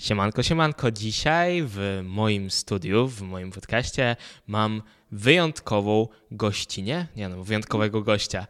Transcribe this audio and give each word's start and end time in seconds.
Siemanko, 0.00 0.42
siemanko. 0.42 0.90
Dzisiaj 0.90 1.62
w 1.66 2.00
moim 2.04 2.50
studiu, 2.50 3.08
w 3.08 3.22
moim 3.22 3.50
podcaście 3.50 4.16
mam 4.46 4.82
wyjątkową 5.12 6.08
gościnię, 6.30 7.06
nie 7.16 7.28
no, 7.28 7.44
wyjątkowego 7.44 8.02
gościa, 8.02 8.46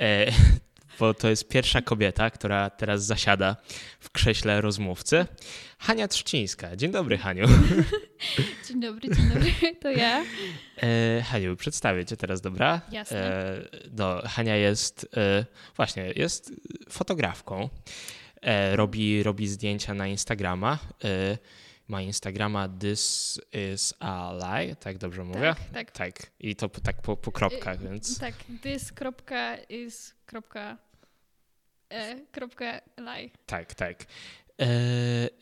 e, 0.00 0.32
bo 0.98 1.14
to 1.14 1.28
jest 1.28 1.48
pierwsza 1.48 1.82
kobieta, 1.82 2.30
która 2.30 2.70
teraz 2.70 3.04
zasiada 3.04 3.56
w 4.00 4.10
krześle 4.10 4.60
rozmówcy. 4.60 5.26
Hania 5.78 6.08
Trzcińska. 6.08 6.76
Dzień 6.76 6.90
dobry, 6.90 7.18
Haniu. 7.18 7.46
Dzień 8.68 8.80
dobry, 8.80 9.16
dzień 9.16 9.28
dobry, 9.28 9.52
to 9.82 9.90
ja. 9.90 10.24
E, 10.82 11.22
Haniu, 11.22 11.56
przedstawię 11.56 12.04
cię 12.04 12.16
teraz, 12.16 12.40
dobra? 12.40 12.80
Jasne. 12.90 13.18
E, 13.18 13.62
no, 13.96 14.22
Hania 14.24 14.56
jest, 14.56 15.08
e, 15.16 15.44
właśnie, 15.76 16.12
jest 16.16 16.52
fotografką. 16.90 17.68
E, 18.42 18.76
robi, 18.76 19.22
robi 19.22 19.48
zdjęcia 19.48 19.94
na 19.94 20.06
Instagrama. 20.06 20.78
E, 21.04 21.38
ma 21.88 22.02
Instagrama 22.02 22.68
This 22.68 23.40
is 23.52 23.94
a 24.00 24.32
lie, 24.32 24.76
tak 24.76 24.98
dobrze 24.98 25.24
mówię? 25.24 25.54
Tak, 25.72 25.72
tak. 25.72 25.92
Tak, 25.92 26.30
i 26.40 26.56
to 26.56 26.68
tak 26.68 27.02
po, 27.02 27.16
po 27.16 27.32
kropkach, 27.32 27.82
więc 27.82 28.18
Tak, 28.18 28.34
this 28.62 28.92
kropka 28.92 29.56
is 29.56 30.14
kropka 30.26 30.78
e, 31.88 32.20
kropka 32.32 32.80
lie. 32.98 33.30
tak, 33.46 33.74
tak. 33.74 34.04
E, 34.60 34.66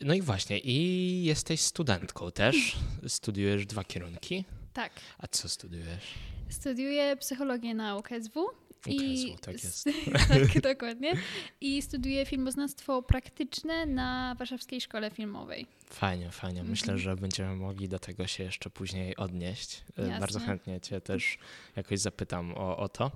no 0.01 0.13
i 0.13 0.21
właśnie, 0.21 0.59
i 0.59 1.23
jesteś 1.23 1.61
studentką 1.61 2.31
też. 2.31 2.77
Studiujesz 3.07 3.65
dwa 3.65 3.83
kierunki. 3.83 4.45
Tak. 4.73 4.91
A 5.17 5.27
co 5.27 5.49
studiujesz? 5.49 6.13
Studiuję 6.49 7.17
psychologię 7.17 7.73
na 7.73 7.97
UKSW. 7.97 8.47
UKSW, 8.87 9.37
tak 9.41 9.63
jest. 9.63 9.85
tak, 10.29 10.61
dokładnie. 10.61 11.13
I 11.61 11.81
studiuję 11.81 12.25
filmoznawstwo 12.25 13.01
praktyczne 13.01 13.85
na 13.85 14.35
Warszawskiej 14.39 14.81
Szkole 14.81 15.11
Filmowej. 15.11 15.65
Fajnie, 15.89 16.31
fajnie. 16.31 16.63
Myślę, 16.63 16.93
Mhm. 16.93 16.99
że 16.99 17.15
będziemy 17.15 17.55
mogli 17.55 17.89
do 17.89 17.99
tego 17.99 18.27
się 18.27 18.43
jeszcze 18.43 18.69
później 18.69 19.15
odnieść. 19.17 19.83
E, 19.97 20.01
Jasne. 20.01 20.19
Bardzo 20.19 20.39
chętnie 20.39 20.81
Cię 20.81 21.01
też 21.01 21.37
jakoś 21.75 21.99
zapytam 21.99 22.53
o, 22.57 22.77
o 22.77 22.89
to. 22.89 23.11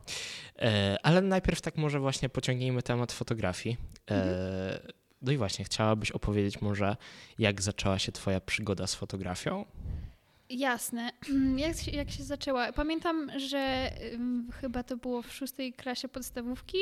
E, 0.59 0.97
Ale 1.03 1.21
najpierw 1.21 1.61
tak 1.61 1.77
może 1.77 1.99
właśnie 1.99 2.29
pociągnijmy 2.29 2.81
temat 2.83 3.11
fotografii. 3.11 3.77
E, 4.11 4.79
No 5.21 5.31
i 5.31 5.37
właśnie, 5.37 5.65
chciałabyś 5.65 6.11
opowiedzieć 6.11 6.61
może, 6.61 6.95
jak 7.39 7.61
zaczęła 7.61 7.99
się 7.99 8.11
Twoja 8.11 8.41
przygoda 8.41 8.87
z 8.87 8.95
fotografią? 8.95 9.65
Jasne. 10.49 11.11
Jak, 11.57 11.77
się- 11.77 11.91
jak 11.91 12.11
się 12.11 12.23
zaczęła? 12.23 12.71
Pamiętam, 12.73 13.31
że 13.39 13.91
ym, 14.13 14.47
chyba 14.61 14.83
to 14.83 14.97
było 14.97 15.21
w 15.21 15.33
szóstej 15.33 15.73
klasie 15.73 16.07
podstawówki, 16.07 16.77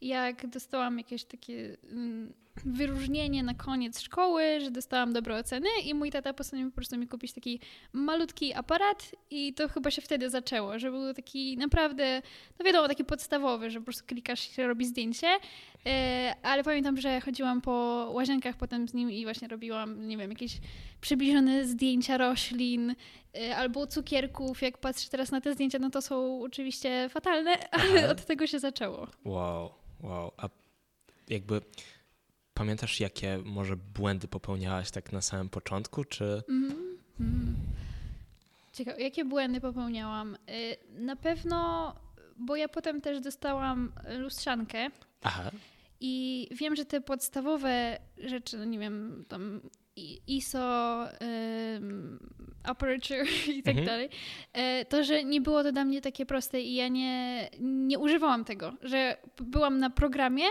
jak 0.00 0.46
dostałam 0.46 0.98
jakieś 0.98 1.24
takie 1.24 1.76
ym, 1.92 2.32
wyróżnienie 2.64 3.42
na 3.42 3.54
koniec 3.54 4.00
szkoły, 4.00 4.60
że 4.60 4.70
dostałam 4.70 5.12
dobre 5.12 5.36
oceny 5.36 5.68
i 5.84 5.94
mój 5.94 6.10
tata 6.10 6.32
postanowił 6.32 6.70
po 6.70 6.74
prostu 6.74 6.98
mi 6.98 7.08
kupić 7.08 7.32
taki 7.32 7.60
malutki 7.92 8.54
aparat 8.54 9.10
i 9.30 9.54
to 9.54 9.68
chyba 9.68 9.90
się 9.90 10.02
wtedy 10.02 10.30
zaczęło, 10.30 10.78
że 10.78 10.90
był 10.90 11.14
taki 11.14 11.56
naprawdę, 11.56 12.22
no 12.58 12.64
wiadomo, 12.64 12.88
taki 12.88 13.04
podstawowy, 13.04 13.70
że 13.70 13.78
po 13.78 13.84
prostu 13.84 14.06
klikasz 14.06 14.50
i 14.50 14.52
się 14.54 14.66
robi 14.66 14.86
zdjęcie, 14.86 15.28
e, 15.86 16.34
ale 16.42 16.64
pamiętam, 16.64 17.00
że 17.00 17.20
chodziłam 17.20 17.60
po 17.60 18.08
łazienkach 18.12 18.56
potem 18.56 18.88
z 18.88 18.94
nim 18.94 19.10
i 19.10 19.24
właśnie 19.24 19.48
robiłam, 19.48 20.08
nie 20.08 20.16
wiem, 20.16 20.30
jakieś 20.30 20.58
przybliżone 21.00 21.64
zdjęcia 21.64 22.16
roślin, 22.16 22.94
y, 23.36 23.54
albo 23.56 23.86
cukierków. 23.86 24.62
Jak 24.62 24.78
patrzę 24.78 25.10
teraz 25.10 25.30
na 25.30 25.40
te 25.40 25.54
zdjęcia, 25.54 25.78
no 25.78 25.90
to 25.90 26.02
są 26.02 26.42
oczywiście 26.42 27.08
fatalne, 27.08 27.70
ale 27.70 28.04
Aha. 28.04 28.08
od 28.10 28.26
tego 28.26 28.46
się 28.46 28.58
zaczęło. 28.58 29.06
Wow, 29.24 29.70
wow. 30.02 30.32
A 30.36 30.48
jakby 31.28 31.60
pamiętasz, 32.54 33.00
jakie 33.00 33.38
może 33.44 33.76
błędy 33.76 34.28
popełniałaś 34.28 34.90
tak 34.90 35.12
na 35.12 35.20
samym 35.20 35.48
początku, 35.48 36.04
czy... 36.04 36.24
Mhm. 36.48 36.98
Mhm. 37.20 37.56
Ciekawe, 38.72 39.02
jakie 39.02 39.24
błędy 39.24 39.60
popełniałam? 39.60 40.34
Y, 40.34 40.76
Na 41.00 41.16
pewno, 41.16 41.94
bo 42.36 42.56
ja 42.56 42.68
potem 42.68 43.00
też 43.00 43.20
dostałam 43.20 43.92
lustrzankę 44.18 44.88
Aha, 45.22 45.50
i 46.00 46.48
wiem, 46.50 46.76
że 46.76 46.84
te 46.84 47.00
podstawowe 47.00 47.98
rzeczy, 48.18 48.58
no 48.58 48.64
nie 48.64 48.78
wiem, 48.78 49.24
tam 49.28 49.60
ISO, 50.26 51.04
aperture 52.64 53.24
i 53.58 53.62
tak 53.62 53.70
Mhm. 53.76 53.86
dalej, 53.86 54.08
e, 54.52 54.84
to, 54.84 55.04
że 55.04 55.24
nie 55.24 55.40
było 55.40 55.62
to 55.62 55.72
dla 55.72 55.84
mnie 55.84 56.00
takie 56.00 56.26
proste 56.26 56.60
i 56.60 56.74
ja 56.74 56.88
nie, 56.88 57.48
nie 57.60 57.98
używałam 57.98 58.44
tego, 58.44 58.72
że 58.82 59.16
byłam 59.40 59.78
na 59.78 59.90
programie 59.90 60.44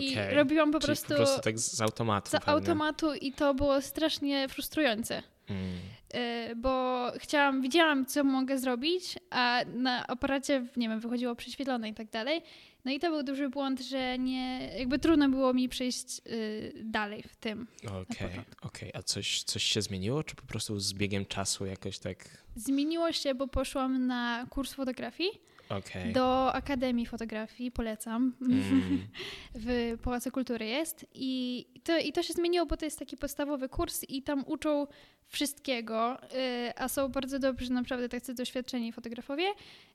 i 0.00 0.12
okej. 0.12 0.34
robiłam 0.34 0.72
po 0.72 0.80
Czyli 0.80 0.86
prostu, 0.86 1.08
po 1.08 1.14
prostu 1.14 1.40
tak 1.40 1.58
z 1.58 1.80
automatu 1.80 2.28
z 2.28 2.30
pewnie. 2.30 2.52
automatu 2.52 3.14
i 3.14 3.32
to 3.32 3.54
było 3.54 3.82
strasznie 3.82 4.48
frustrujące. 4.48 5.22
Mm. 5.48 5.78
E, 6.14 6.56
bo 6.56 7.06
chciałam, 7.18 7.62
widziałam, 7.62 8.06
co 8.06 8.24
mogę 8.24 8.58
zrobić, 8.58 9.18
a 9.30 9.60
na 9.74 10.06
aparacie, 10.06 10.66
nie 10.76 10.88
wiem, 10.88 11.00
wychodziło 11.00 11.34
prześwietlone 11.34 11.88
i 11.88 11.94
tak 11.94 12.10
dalej. 12.10 12.42
No 12.84 12.92
i 12.92 12.98
to 13.00 13.10
był 13.10 13.22
duży 13.22 13.48
błąd, 13.48 13.80
że 13.80 14.18
nie, 14.18 14.70
jakby 14.78 14.98
trudno 14.98 15.28
było 15.28 15.54
mi 15.54 15.68
przejść 15.68 16.20
y, 16.26 16.72
dalej 16.84 17.22
w 17.22 17.36
tym. 17.36 17.66
Okej, 17.86 18.28
początku. 18.28 18.66
okej. 18.66 18.90
A 18.94 19.02
coś, 19.02 19.42
coś 19.42 19.62
się 19.62 19.82
zmieniło, 19.82 20.22
czy 20.24 20.36
po 20.36 20.42
prostu 20.42 20.78
z 20.80 20.92
biegiem 20.94 21.26
czasu 21.26 21.66
jakoś 21.66 21.98
tak... 21.98 22.44
Zmieniło 22.56 23.12
się, 23.12 23.34
bo 23.34 23.48
poszłam 23.48 24.06
na 24.06 24.46
kurs 24.50 24.72
fotografii 24.72 25.30
Okej. 25.68 26.12
do 26.12 26.54
Akademii 26.54 27.06
Fotografii, 27.06 27.70
polecam. 27.70 28.32
Mm. 28.40 29.06
w 29.54 29.96
Pałacu 30.02 30.30
Kultury 30.30 30.66
jest. 30.66 31.06
I 31.14 31.66
to, 31.84 31.98
I 31.98 32.12
to 32.12 32.22
się 32.22 32.32
zmieniło, 32.32 32.66
bo 32.66 32.76
to 32.76 32.84
jest 32.84 32.98
taki 32.98 33.16
podstawowy 33.16 33.68
kurs 33.68 34.04
i 34.08 34.22
tam 34.22 34.44
uczą 34.46 34.86
wszystkiego, 35.32 36.18
y, 36.34 36.72
a 36.76 36.88
są 36.88 37.08
bardzo 37.08 37.38
dobrzy, 37.38 37.72
naprawdę 37.72 38.08
tacy 38.08 38.34
doświadczeni 38.34 38.92
fotografowie. 38.92 39.44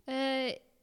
Y, 0.10 0.12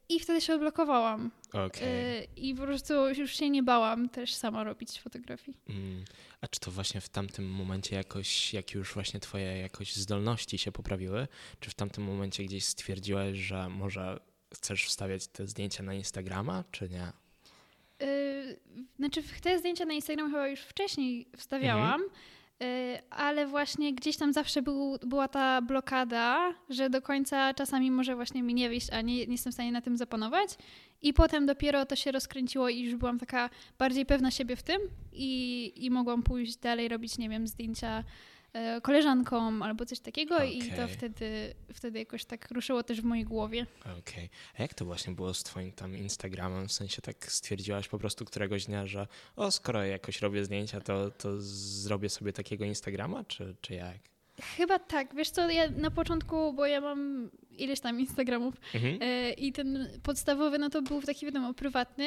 I 0.09 0.21
wtedy 0.21 0.41
się 0.41 0.55
odblokowałam. 0.55 1.31
Okej. 1.53 1.89
Y, 1.89 2.27
I 2.37 2.55
po 2.55 2.63
prostu 2.63 2.95
już 3.09 3.37
się 3.37 3.51
nie 3.51 3.63
bałam 3.63 4.09
też 4.09 4.35
sama 4.35 4.65
robić 4.65 5.01
fotografii. 5.01 5.57
Mm. 5.69 6.05
A 6.41 6.49
czy 6.49 6.61
to 6.61 6.71
właśnie 6.71 7.01
w 7.01 7.09
tamtym 7.09 7.51
momencie 7.51 7.97
jakoś, 7.97 8.55
jak 8.55 8.73
już 8.73 8.95
właśnie 8.95 9.21
twoje 9.21 9.59
jakoś 9.59 9.97
zdolności 9.97 10.59
się 10.59 10.73
poprawiły, 10.73 11.29
czy 11.61 11.71
w 11.71 11.75
tamtym 11.75 12.05
momencie 12.05 12.45
gdzieś 12.45 12.65
stwierdziłaś, 12.65 13.37
że 13.37 13.69
może 13.69 14.21
chcesz 14.55 14.85
wstawiać 14.85 15.27
te 15.27 15.47
zdjęcia 15.47 15.83
na 15.83 15.95
Instagrama, 15.95 16.65
czy 16.71 16.89
nie? 16.89 17.13
Y, 18.03 18.59
Znaczy, 18.99 19.23
te 19.43 19.59
zdjęcia 19.59 19.85
na 19.85 19.95
Instagram 19.95 20.31
chyba 20.31 20.49
już 20.49 20.61
wcześniej 20.61 21.27
wstawiałam, 21.37 22.01
y, 22.63 22.99
ale 23.11 23.47
właśnie 23.47 23.95
gdzieś 23.95 24.17
tam 24.17 24.33
zawsze 24.33 24.63
był, 24.63 24.99
była 25.07 25.29
ta 25.29 25.63
blokada, 25.63 26.55
że 26.71 26.91
do 26.91 27.03
końca 27.03 27.55
czasami 27.55 27.91
może 27.91 28.15
właśnie 28.17 28.43
mi 28.43 28.55
nie 28.55 28.69
wyjść, 28.69 28.91
a 28.91 29.01
nie, 29.01 29.27
nie 29.27 29.33
jestem 29.33 29.53
w 29.53 29.55
stanie 29.55 29.73
na 29.73 29.81
tym 29.81 29.97
zapanować. 29.97 30.51
I 31.03 31.13
potem 31.15 31.47
dopiero 31.47 31.87
to 31.87 31.97
się 31.97 32.13
rozkręciło 32.13 32.69
i 32.69 32.81
już 32.81 32.95
byłam 32.97 33.19
taka 33.19 33.51
bardziej 33.79 34.07
pewna 34.07 34.31
siebie 34.31 34.57
w 34.57 34.63
tym 34.63 34.81
i, 35.13 35.73
i 35.77 35.91
mogłam 35.91 36.23
pójść 36.23 36.57
dalej 36.57 36.89
robić, 36.89 37.19
nie 37.19 37.29
wiem, 37.29 37.49
zdjęcia 37.49 38.05
y, 38.77 38.81
koleżankom 38.81 39.63
albo 39.63 39.87
coś 39.87 40.01
takiego 40.01 40.43
i 40.45 40.63
to 40.63 40.89
wtedy, 40.89 41.55
wtedy 41.75 41.99
jakoś 41.99 42.25
tak 42.25 42.51
ruszyło 42.51 42.83
też 42.83 43.01
w 43.01 43.05
mojej 43.05 43.25
głowie. 43.25 43.67
Okej. 43.99 44.31
A 44.59 44.63
jak 44.63 44.75
to 44.75 44.85
właśnie 44.85 45.15
było 45.15 45.35
z 45.35 45.43
twoim 45.43 45.73
tam 45.73 45.97
Instagramem? 45.97 46.69
W 46.69 46.73
sensie 46.73 47.03
tak 47.03 47.33
stwierdziłaś 47.33 47.89
po 47.89 47.99
prostu 47.99 48.25
któregoś 48.25 48.65
dnia, 48.65 48.87
że 48.87 49.07
o, 49.37 49.51
skoro 49.51 49.85
jakoś 49.85 50.23
robię 50.23 50.45
zdjęcia, 50.45 50.81
to, 50.81 51.11
to 51.11 51.41
zrobię 51.41 52.09
sobie 52.09 52.33
takiego 52.33 52.65
Instagrama, 52.65 53.25
czy, 53.25 53.55
czy 53.61 53.75
jak? 53.75 53.97
Chyba 54.57 54.79
tak. 54.79 55.15
Wiesz 55.15 55.31
co, 55.31 55.51
ja 55.51 55.71
na 55.71 55.91
początku, 55.91 56.53
bo 56.53 56.67
ja 56.67 56.81
mam 56.81 57.31
ileś 57.51 57.81
tam 57.81 58.01
Instagramów 58.01 58.55
Mhm. 58.75 58.99
e, 59.01 59.33
i 59.33 59.53
ten 59.53 59.89
podstawowy, 60.03 60.59
no 60.59 60.71
to 60.71 60.83
był 60.83 61.03
taki 61.03 61.27
wiadomo 61.27 61.55
prywatny 61.55 62.07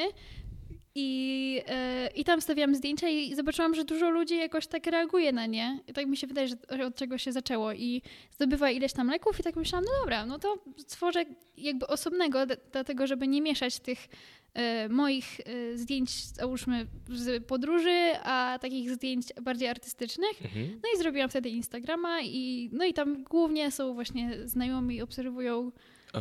i, 1.00 1.62
e, 1.66 2.10
i 2.14 2.24
tam 2.24 2.40
stawiałam 2.40 2.74
zdjęcia 2.74 3.08
i 3.08 3.34
zobaczyłam, 3.34 3.74
że 3.74 3.84
dużo 3.84 4.10
ludzi 4.10 4.36
jakoś 4.36 4.66
tak 4.66 4.86
reaguje 4.86 5.32
na 5.32 5.46
nie. 5.46 5.80
I 5.86 5.92
tak 5.92 6.06
mi 6.06 6.16
się 6.16 6.26
wydaje, 6.26 6.48
że 6.48 6.86
od 6.86 6.94
czego 6.94 7.18
się 7.18 7.32
zaczęło 7.32 7.72
i 7.72 8.02
zdobywa 8.30 8.70
ileś 8.70 8.92
tam 8.92 9.10
leków 9.10 9.40
i 9.40 9.42
tak 9.42 9.56
myślałam, 9.56 9.84
no 9.84 10.00
dobra, 10.00 10.26
no 10.26 10.38
to 10.38 10.58
stworzę 10.76 11.24
jakby 11.56 11.86
osobnego, 11.86 12.38
dlatego 12.72 13.06
żeby 13.06 13.28
nie 13.28 13.42
mieszać 13.42 13.80
tych 13.80 14.08
e, 14.54 14.88
moich 14.88 15.40
e, 15.40 15.76
zdjęć, 15.78 16.10
załóżmy 16.24 16.86
z 17.08 17.46
podróży, 17.46 18.12
a 18.22 18.58
takich 18.60 18.90
zdjęć 18.90 19.26
bardziej 19.42 19.68
artystycznych. 19.68 20.42
Mhm. 20.44 20.80
No 20.82 20.88
i 20.94 20.98
zrobiłam 20.98 21.28
wtedy 21.28 21.48
Instagrama 21.48 22.22
i 22.22 22.70
no 22.72 22.84
i 22.84 22.94
tam 22.94 23.24
głównie 23.24 23.70
są 23.70 23.94
właśnie 23.94 24.48
znajomi, 24.48 25.02
obserwują 25.02 25.72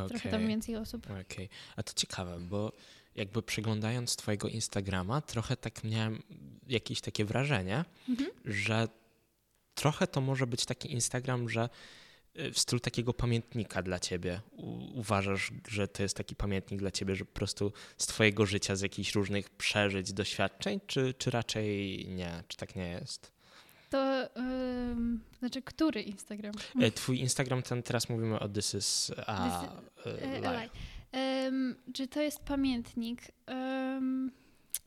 trochę 0.07 0.29
tam 0.29 0.47
więcej 0.47 0.75
osób. 0.75 1.07
Okej, 1.25 1.49
a 1.75 1.83
to 1.83 1.93
ciekawe, 1.93 2.37
bo 2.39 2.71
jakby 3.17 3.41
przeglądając 3.41 4.15
twojego 4.15 4.47
Instagrama, 4.47 5.21
trochę 5.21 5.57
tak 5.57 5.83
miałem 5.83 6.23
jakieś 6.67 7.01
takie 7.01 7.25
wrażenie, 7.25 7.85
Mhm. 8.09 8.29
że 8.45 8.87
trochę 9.75 10.07
to 10.07 10.21
może 10.21 10.47
być 10.47 10.65
taki 10.65 10.91
Instagram, 10.93 11.49
że 11.49 11.69
y, 12.39 12.51
w 12.51 12.59
stylu 12.59 12.79
takiego 12.79 13.13
pamiętnika 13.13 13.81
dla 13.83 13.99
ciebie. 13.99 14.41
U- 14.51 14.99
uważasz, 14.99 15.51
że 15.67 15.87
to 15.87 16.03
jest 16.03 16.17
taki 16.17 16.35
pamiętnik 16.35 16.79
dla 16.79 16.91
ciebie, 16.91 17.15
że 17.15 17.25
po 17.25 17.33
prostu 17.33 17.71
z 17.97 18.07
twojego 18.07 18.45
życia, 18.45 18.75
z 18.75 18.81
jakichś 18.81 19.15
różnych 19.15 19.49
przeżyć, 19.49 20.13
doświadczeń, 20.13 20.79
czy, 20.87 21.13
czy 21.17 21.31
raczej 21.31 22.05
nie, 22.09 22.43
czy 22.47 22.57
tak 22.57 22.75
nie 22.75 22.87
jest? 22.89 23.31
To 23.89 24.29
Um, 24.35 25.19
znaczy, 25.39 25.61
który 25.61 26.01
Instagram? 26.01 26.53
E, 26.81 26.91
twój 26.91 27.19
Instagram, 27.19 27.61
ten 27.63 27.83
teraz 27.83 28.09
mówimy 28.09 28.39
o 28.39 28.49
This 28.49 28.73
is 28.73 29.11
a, 29.27 29.59
This 29.59 29.69
is, 29.69 30.13
czy 31.93 32.07
to 32.07 32.21
jest 32.21 32.39
pamiętnik? 32.43 33.21
Um, 33.47 34.31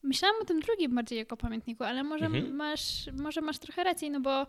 myślałam 0.02 0.36
o 0.42 0.44
tym 0.44 0.60
drugim 0.60 0.94
bardziej 0.94 1.18
jako 1.18 1.36
pamiętniku, 1.36 1.84
ale 1.84 2.04
może, 2.04 2.26
mhm. 2.26 2.56
masz, 2.56 3.08
może 3.22 3.40
masz 3.40 3.58
trochę 3.58 3.84
racji, 3.84 4.10
no 4.10 4.20
bo 4.20 4.46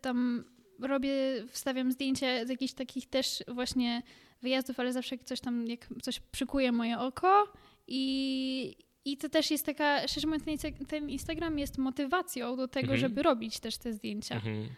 tam 0.00 0.44
robię, 0.80 1.12
wstawiam 1.48 1.92
zdjęcia 1.92 2.46
z 2.46 2.48
jakichś 2.48 2.72
takich 2.72 3.06
też 3.06 3.44
właśnie 3.48 4.02
wyjazdów, 4.42 4.80
ale 4.80 4.92
zawsze 4.92 5.18
coś 5.18 5.40
tam, 5.40 5.66
jak 5.66 5.86
coś 6.02 6.20
przykuje 6.20 6.72
moje 6.72 6.98
oko 6.98 7.52
i, 7.86 8.76
i 9.04 9.16
to 9.16 9.28
też 9.28 9.50
jest 9.50 9.66
taka, 9.66 10.08
szczerze 10.08 10.26
mówiąc, 10.26 10.62
ten 10.88 11.10
Instagram 11.10 11.58
jest 11.58 11.78
motywacją 11.78 12.56
do 12.56 12.68
tego, 12.68 12.92
mhm. 12.92 13.00
żeby 13.00 13.22
robić 13.22 13.60
też 13.60 13.78
te 13.78 13.92
zdjęcia. 13.92 14.34
Mhm. 14.34 14.68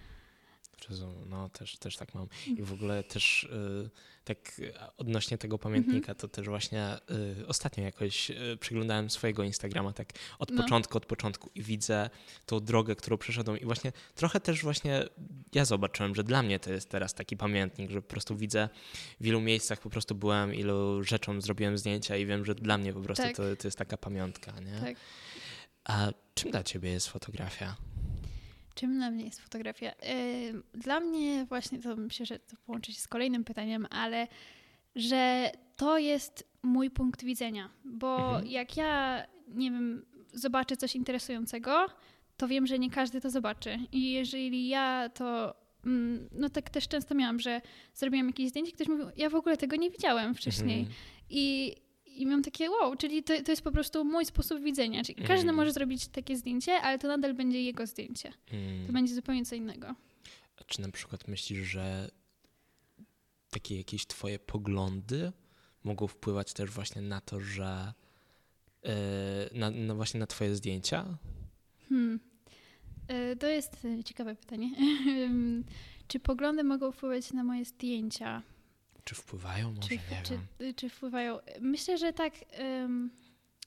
No, 1.27 1.49
też, 1.49 1.77
też 1.77 1.97
tak 1.97 2.15
mam. 2.15 2.27
I 2.56 2.62
w 2.62 2.73
ogóle 2.73 3.05
też 3.05 3.44
y, 3.44 3.91
tak 4.25 4.61
odnośnie 4.97 5.38
tego 5.38 5.59
pamiętnika, 5.59 6.15
to 6.15 6.29
też 6.29 6.49
właśnie 6.49 6.97
y, 7.41 7.47
ostatnio 7.47 7.85
jakoś 7.85 8.31
y, 8.31 8.56
przyglądałem 8.61 9.11
swojego 9.11 9.43
Instagrama 9.43 9.93
tak 9.93 10.12
od 10.38 10.50
no. 10.50 10.62
początku, 10.62 10.99
od 10.99 11.06
początku 11.06 11.50
i 11.55 11.62
widzę 11.62 12.11
tą 12.47 12.61
drogę, 12.61 12.97
którą 12.97 13.19
przeszedłem 13.19 13.61
i 13.61 13.65
właśnie 13.65 13.93
trochę 14.15 14.41
też 14.41 14.62
właśnie 14.62 15.05
ja 15.53 15.65
zobaczyłem, 15.65 16.15
że 16.15 16.25
dla 16.25 16.43
mnie 16.43 16.59
to 16.59 16.73
jest 16.73 16.88
teraz 16.88 17.15
taki 17.15 17.37
pamiętnik, 17.37 17.91
że 17.91 18.03
po 18.03 18.09
prostu 18.09 18.37
widzę 18.37 18.69
w 19.21 19.27
ilu 19.27 19.41
miejscach 19.41 19.81
po 19.81 19.91
prostu 19.91 20.15
byłem, 20.15 20.55
ilu 20.55 21.05
rzeczom 21.05 21.43
zrobiłem 21.43 21.79
zdjęcia 21.79 22.17
i 22.17 22.27
wiem, 22.27 22.44
że 22.44 22.55
dla 22.55 22.79
mnie 22.79 22.93
po 22.93 23.00
prostu 23.00 23.25
tak. 23.25 23.37
to, 23.37 23.43
to 23.56 23.69
jest 23.69 23.79
taka 23.79 23.97
pamiątka, 23.97 24.61
nie? 24.61 24.81
Tak. 24.81 24.97
A 25.85 26.12
czym 26.35 26.50
dla 26.50 26.62
ciebie 26.62 26.91
jest 26.91 27.09
fotografia? 27.09 27.77
Czym 28.81 28.94
dla 28.94 29.11
mnie 29.11 29.25
jest 29.25 29.41
fotografia? 29.41 29.93
Dla 30.75 31.00
mnie 31.00 31.44
właśnie, 31.44 31.79
to 31.79 31.97
myślę, 31.97 32.27
że 32.27 32.38
to 32.38 32.56
połączy 32.67 32.93
się 32.93 33.00
z 33.00 33.09
kolejnym 33.09 33.44
pytaniem, 33.44 33.87
ale 33.91 34.29
że 34.97 35.50
to 35.77 35.99
jest 35.99 36.49
mój 36.62 36.91
punkt 36.91 37.25
widzenia, 37.25 37.71
bo 37.85 38.27
mhm. 38.27 38.47
jak 38.47 38.77
ja, 38.77 39.27
nie 39.49 39.71
wiem, 39.71 40.06
zobaczę 40.32 40.77
coś 40.77 40.97
interesującego, 40.97 41.87
to 42.37 42.49
wiem, 42.49 42.67
że 42.67 42.79
nie 42.79 42.91
każdy 42.91 43.21
to 43.21 43.31
zobaczy. 43.31 43.79
I 43.93 44.12
jeżeli 44.12 44.69
ja 44.69 45.09
to 45.15 45.55
mm, 45.87 46.29
no 46.32 46.49
tak 46.49 46.71
też 46.71 46.88
często 46.88 47.15
miałam, 47.15 47.41
że 47.41 47.61
zrobiłam 47.94 48.27
jakieś 48.27 48.49
zdjęcie, 48.49 48.73
ktoś 48.73 48.88
mówił, 48.88 49.06
ja 49.17 49.31
w 49.31 49.35
ogóle 49.35 49.56
tego 49.56 49.77
nie 49.77 49.91
widziałem 49.91 50.35
wcześniej. 50.35 50.81
Mhm. 50.81 50.97
I 51.31 51.75
i 52.20 52.26
mam 52.26 52.43
takie 52.43 52.70
wow, 52.70 52.96
czyli 52.96 53.22
to, 53.22 53.43
to 53.43 53.52
jest 53.52 53.62
po 53.62 53.72
prostu 53.72 54.05
mój 54.05 54.25
sposób 54.25 54.61
widzenia. 54.61 55.05
Czyli 55.05 55.22
każdy 55.22 55.43
mm. 55.43 55.55
może 55.55 55.72
zrobić 55.72 56.08
takie 56.08 56.37
zdjęcie, 56.37 56.72
ale 56.72 56.99
to 56.99 57.08
nadal 57.08 57.34
będzie 57.34 57.62
jego 57.62 57.87
zdjęcie. 57.87 58.32
Mm. 58.52 58.87
To 58.87 58.93
będzie 58.93 59.14
zupełnie 59.14 59.44
co 59.44 59.55
innego. 59.55 59.94
A 60.61 60.64
czy 60.67 60.81
na 60.81 60.88
przykład 60.88 61.28
myślisz, 61.28 61.69
że 61.69 62.11
takie 63.50 63.76
jakieś 63.76 64.06
twoje 64.06 64.38
poglądy 64.38 65.32
mogą 65.84 66.06
wpływać 66.06 66.52
też 66.52 66.70
właśnie 66.70 67.02
na 67.02 67.20
to, 67.20 67.40
że 67.40 67.93
yy, 68.82 68.90
na, 69.52 69.70
na, 69.70 69.94
właśnie 69.94 70.20
na 70.20 70.26
twoje 70.26 70.55
zdjęcia? 70.55 71.19
Hmm. 71.88 72.20
Yy, 73.08 73.37
to 73.37 73.46
jest 73.46 73.87
ciekawe 74.05 74.34
pytanie. 74.34 74.70
czy 76.08 76.20
poglądy 76.20 76.64
mogą 76.64 76.93
wpływać 76.93 77.32
na 77.32 77.44
moje 77.44 77.64
zdjęcia? 77.64 78.43
Czy 79.05 79.14
wpływają? 79.14 79.70
Może 79.70 79.88
czy, 79.88 79.94
nie 79.94 80.23
czy, 80.23 80.38
wiem. 80.61 80.75
Czy 80.75 80.88
wpływają? 80.88 81.38
Myślę, 81.61 81.99
że 81.99 82.12
tak 82.12 82.32
um, 82.58 83.11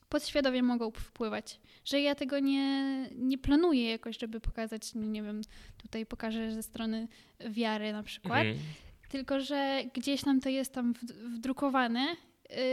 podświadomie 0.09 0.63
mogą 0.63 0.91
wpływać. 0.91 1.59
Że 1.85 2.01
ja 2.01 2.15
tego 2.15 2.39
nie, 2.39 3.09
nie 3.15 3.38
planuję 3.38 3.89
jakoś, 3.89 4.19
żeby 4.19 4.39
pokazać, 4.39 4.95
nie 4.95 5.24
wiem, 5.24 5.41
tutaj 5.77 6.06
pokażę 6.06 6.51
ze 6.51 6.63
strony 6.63 7.07
wiary 7.50 7.94
na 7.94 8.03
przykład. 8.03 8.45
Mhm. 8.45 8.65
Tylko, 9.09 9.39
że 9.39 9.83
gdzieś 9.94 10.21
tam 10.21 10.39
to 10.39 10.50
jest 10.50 10.74
tam 10.74 10.94
wdrukowane 11.36 12.15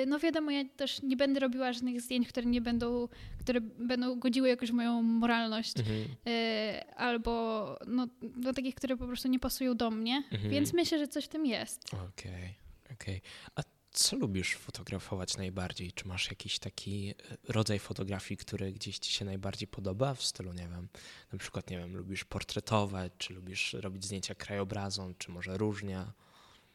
no 0.07 0.19
wiadomo, 0.19 0.51
ja 0.51 0.65
też 0.77 1.03
nie 1.03 1.17
będę 1.17 1.41
robiła 1.41 1.73
żadnych 1.73 2.01
zdjęć, 2.01 2.29
które 2.29 2.47
nie 2.47 2.61
będą, 2.61 3.09
które 3.41 3.61
będą 3.61 4.19
godziły 4.19 4.49
jakoś 4.49 4.71
moją 4.71 5.03
moralność, 5.03 5.79
mhm. 5.79 6.01
y, 6.01 6.95
albo 6.97 7.65
no, 7.87 8.07
no, 8.37 8.53
takich, 8.53 8.75
które 8.75 8.97
po 8.97 9.07
prostu 9.07 9.29
nie 9.29 9.39
pasują 9.39 9.77
do 9.77 9.91
mnie, 9.91 10.23
mhm. 10.31 10.51
więc 10.51 10.73
myślę, 10.73 10.99
że 10.99 11.09
coś 11.09 11.25
w 11.25 11.29
tym 11.29 11.47
jest. 11.47 11.85
Okej. 11.87 12.09
Okay. 12.09 12.55
Okej. 12.93 13.17
Okay. 13.17 13.21
A 13.55 13.63
co 13.93 14.17
lubisz 14.17 14.57
fotografować 14.57 15.37
najbardziej? 15.37 15.93
Czy 15.93 16.09
masz 16.09 16.31
jakiś 16.31 16.59
taki 16.59 17.11
e, 17.11 17.37
rodzaj 17.49 17.79
fotografii, 17.79 18.39
który 18.39 18.73
gdzieś 18.73 18.99
ci 18.99 19.13
się 19.13 19.25
najbardziej 19.25 19.69
podoba 19.69 20.15
w 20.15 20.23
stylu, 20.23 20.53
nie 20.53 20.69
wiem, 20.69 20.89
na 21.33 21.39
przykład, 21.39 21.71
nie 21.71 21.79
wiem, 21.79 21.97
lubisz 21.97 22.25
portretować, 22.25 23.13
czy 23.19 23.35
lubisz 23.35 23.73
robić 23.73 24.05
zdjęcia 24.05 24.35
krajobrazom, 24.35 25.15
czy 25.19 25.31
może 25.31 25.59
różnie? 25.59 26.05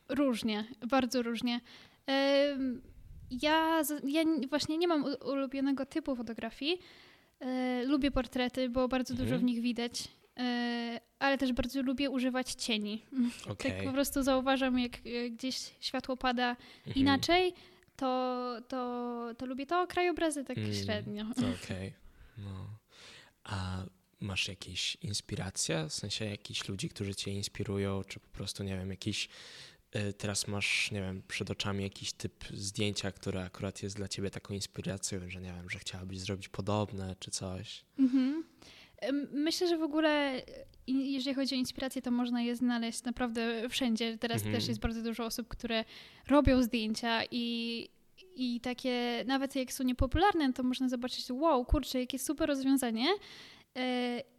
Różnie, 0.10 0.66
bardzo 0.88 1.22
różnie. 1.22 1.62
Ja, 3.32 3.82
ja 4.04 4.24
właśnie 4.50 4.78
nie 4.78 4.88
mam 4.88 5.06
ulubionego 5.26 5.86
typu 5.86 6.16
fotografii. 6.16 6.80
E, 7.40 7.84
lubię 7.86 8.12
portrety, 8.12 8.70
bo 8.70 8.88
bardzo 8.88 9.14
mhm. 9.14 9.30
dużo 9.30 9.40
w 9.40 9.44
nich 9.44 9.62
widać. 9.62 10.08
E, 10.38 11.00
ale 11.20 11.38
też 11.38 11.54
bardzo 11.54 11.82
lubię 11.82 12.10
używać 12.10 12.52
cieni. 12.52 13.06
Okay. 13.44 13.72
Tak 13.76 13.84
po 13.84 13.92
prostu 13.92 14.24
zauważam, 14.24 14.80
jak 14.80 14.94
e, 14.98 15.30
gdzieś 15.30 15.58
światło 15.80 16.18
pada 16.18 16.50
mhm. 16.50 16.96
inaczej, 16.96 17.54
to, 17.96 18.62
to, 18.68 19.30
to 19.38 19.46
lubię 19.46 19.66
to, 19.66 19.88
krajobrazy 19.88 20.44
tak 20.44 20.58
mm. 20.58 20.74
średnio. 20.74 21.26
Okej. 21.32 21.56
Okay. 21.64 21.94
No. 22.38 22.80
A 23.44 23.86
masz 24.20 24.48
jakieś 24.48 24.96
inspiracje? 24.96 25.86
W 25.90 25.94
sensie 25.94 26.26
jakichś 26.26 26.68
ludzi, 26.68 26.90
którzy 26.90 27.16
cię 27.16 27.32
inspirują, 27.32 28.04
czy 28.04 28.20
po 28.20 28.28
prostu, 28.28 28.64
nie 28.64 28.78
wiem, 28.78 28.90
jakiś 28.90 29.30
teraz 30.18 30.48
masz, 30.48 30.92
nie 30.92 31.02
wiem, 31.02 31.22
przed 31.28 31.52
oczami 31.52 31.84
jakiś 31.84 32.14
typ 32.14 32.46
zdjęcia, 32.54 33.12
które 33.12 33.44
akurat 33.44 33.84
jest 33.84 33.96
dla 33.96 34.08
ciebie 34.08 34.30
taką 34.30 34.54
inspiracją, 34.54 35.20
że 35.30 35.42
nie 35.42 35.54
wiem, 35.54 35.70
że 35.70 35.80
chciałabyś 35.80 36.20
zrobić 36.20 36.50
podobne, 36.50 37.16
czy 37.20 37.32
coś. 37.32 37.86
Mhm. 38.00 38.44
Myślę, 39.34 39.68
że 39.68 39.78
w 39.78 39.84
ogóle 39.84 40.42
jeżeli 40.88 41.36
chodzi 41.36 41.56
o 41.56 41.58
inspirację, 41.58 42.02
to 42.02 42.12
można 42.12 42.42
je 42.42 42.56
znaleźć 42.56 43.04
naprawdę 43.04 43.70
wszędzie. 43.70 44.18
Teraz 44.18 44.38
mhm. 44.38 44.56
też 44.56 44.68
jest 44.68 44.80
bardzo 44.80 45.02
dużo 45.02 45.26
osób, 45.26 45.48
które 45.48 45.86
robią 46.28 46.64
zdjęcia 46.64 47.22
i, 47.32 47.88
i 48.36 48.62
takie, 48.62 49.24
nawet 49.28 49.56
jak 49.56 49.74
są 49.74 49.84
niepopularne, 49.84 50.54
to 50.54 50.64
można 50.64 50.90
zobaczyć, 50.90 51.32
wow, 51.32 51.66
kurczę, 51.66 52.00
jakie 52.00 52.20
super 52.20 52.48
rozwiązanie. 52.50 53.06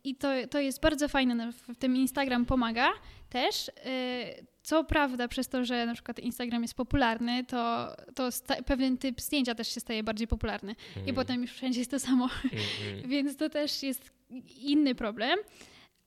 I 0.04 0.14
to, 0.14 0.28
to 0.50 0.60
jest 0.60 0.80
bardzo 0.80 1.08
fajne, 1.08 1.52
w 1.52 1.76
tym 1.78 1.96
Instagram 1.96 2.46
pomaga 2.46 2.92
też. 3.28 3.70
E, 3.84 4.56
co 4.62 4.84
prawda, 4.84 5.28
przez 5.28 5.48
to, 5.48 5.64
że 5.64 5.86
na 5.86 5.94
przykład 5.94 6.18
Instagram 6.18 6.62
jest 6.62 6.74
popularny, 6.74 7.44
to, 7.44 7.96
to 8.14 8.28
pewien 8.66 8.98
typ 8.98 9.20
zdjęcia 9.20 9.54
też 9.54 9.68
się 9.74 9.80
staje 9.80 10.02
bardziej 10.02 10.28
popularny. 10.28 10.74
I 10.96 10.98
mhm. 10.98 11.14
potem 11.14 11.42
już 11.42 11.50
wszędzie 11.50 11.78
jest 11.78 11.90
to 11.90 11.98
samo. 11.98 12.24
Mhm. 12.24 13.08
Więc 13.10 13.36
to 13.36 13.50
też 13.50 13.82
jest 13.82 14.10
inny 14.56 14.94
problem. 14.94 15.38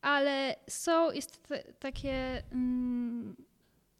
Ale 0.01 0.55
są, 0.69 1.11
jest 1.11 1.47
takie, 1.79 2.43
mm, 2.51 3.35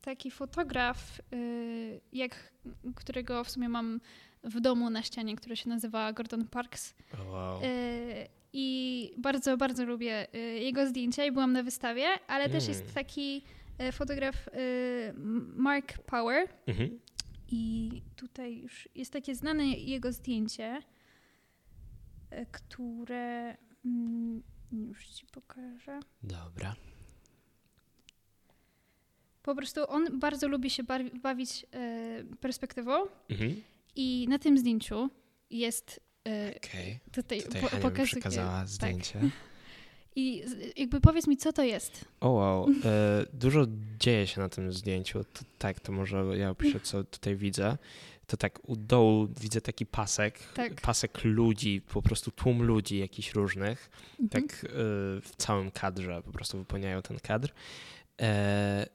taki 0.02 0.32
fotograf, 0.32 1.22
y, 1.34 2.02
jak, 2.14 2.54
którego 2.96 3.44
w 3.44 3.50
sumie 3.50 3.70
mam 3.70 4.00
w 4.44 4.60
domu 4.60 4.90
na 4.90 5.04
ścianie, 5.04 5.36
który 5.36 5.56
się 5.56 5.70
nazywa 5.70 6.14
Gordon 6.14 6.48
Parks. 6.48 6.96
wow. 7.30 7.64
Y, 7.64 8.39
I 8.54 9.14
bardzo, 9.18 9.58
bardzo 9.58 9.86
lubię 9.86 10.36
y, 10.36 10.40
jego 10.40 10.88
zdjęcia 10.88 11.26
i 11.26 11.32
byłam 11.32 11.54
na 11.54 11.64
wystawie, 11.64 12.08
ale 12.28 12.44
mm. 12.44 12.52
też 12.52 12.68
jest 12.68 12.94
taki 12.94 13.42
y, 13.82 13.92
fotograf 13.92 14.48
y, 14.48 15.14
Mark 15.56 15.98
Power. 15.98 16.48
Mhm. 16.68 17.00
I 17.52 17.92
tutaj 18.16 18.58
już 18.58 18.90
jest 18.96 19.14
takie 19.14 19.36
znane 19.36 19.66
jego 19.66 20.12
zdjęcie, 20.12 20.82
które 22.52 23.58
mm, 23.86 24.44
już 24.72 25.08
ci 25.08 25.26
pokażę. 25.26 26.00
Dobra. 26.24 26.76
Po 29.44 29.56
prostu 29.56 29.82
on 29.90 30.20
bardzo 30.20 30.48
lubi 30.48 30.70
się 30.70 30.84
bawić 31.24 31.66
perspektywą 32.40 32.94
mhm. 33.30 33.62
i 33.96 34.26
na 34.30 34.40
tym 34.40 34.58
zdjęciu 34.58 35.10
jest 35.50 36.09
e, 36.28 36.54
okay. 36.58 37.00
tutaj, 37.12 37.42
tutaj 37.42 37.62
po, 37.62 37.70
pokazuję, 37.70 38.06
przekazała 38.06 38.60
tak. 38.60 38.68
zdjęcie. 38.68 39.20
Tak. 39.20 39.30
I 40.16 40.44
jakby 40.78 41.02
powiedz 41.02 41.28
mi, 41.28 41.38
co 41.38 41.54
to 41.54 41.64
jest? 41.64 42.06
O 42.20 42.30
wow, 42.30 42.68
e, 42.86 43.26
dużo 43.34 43.66
dzieje 44.00 44.28
się 44.28 44.42
na 44.42 44.50
tym 44.50 44.74
zdjęciu. 44.74 45.24
To, 45.24 45.42
tak, 45.58 45.80
to 45.80 45.92
może 45.92 46.26
ja 46.38 46.50
opiszę, 46.50 46.80
co 46.80 47.04
tutaj 47.04 47.36
widzę 47.36 47.78
to 48.30 48.38
tak 48.38 48.70
u 48.70 48.76
dołu 48.76 49.28
widzę 49.42 49.62
taki 49.62 49.86
pasek, 49.86 50.40
tak. 50.54 50.82
pasek 50.82 51.24
ludzi, 51.24 51.82
po 51.82 52.02
prostu 52.02 52.32
tłum 52.32 52.64
ludzi 52.64 52.98
jakichś 52.98 53.34
różnych, 53.34 53.90
mhm. 54.20 54.30
tak 54.30 54.66
w 55.22 55.32
całym 55.38 55.72
kadrze 55.72 56.22
po 56.26 56.32
prostu 56.32 56.58
wypełniają 56.58 57.02
ten 57.02 57.20
kadr. 57.20 57.54
E, 58.22 58.86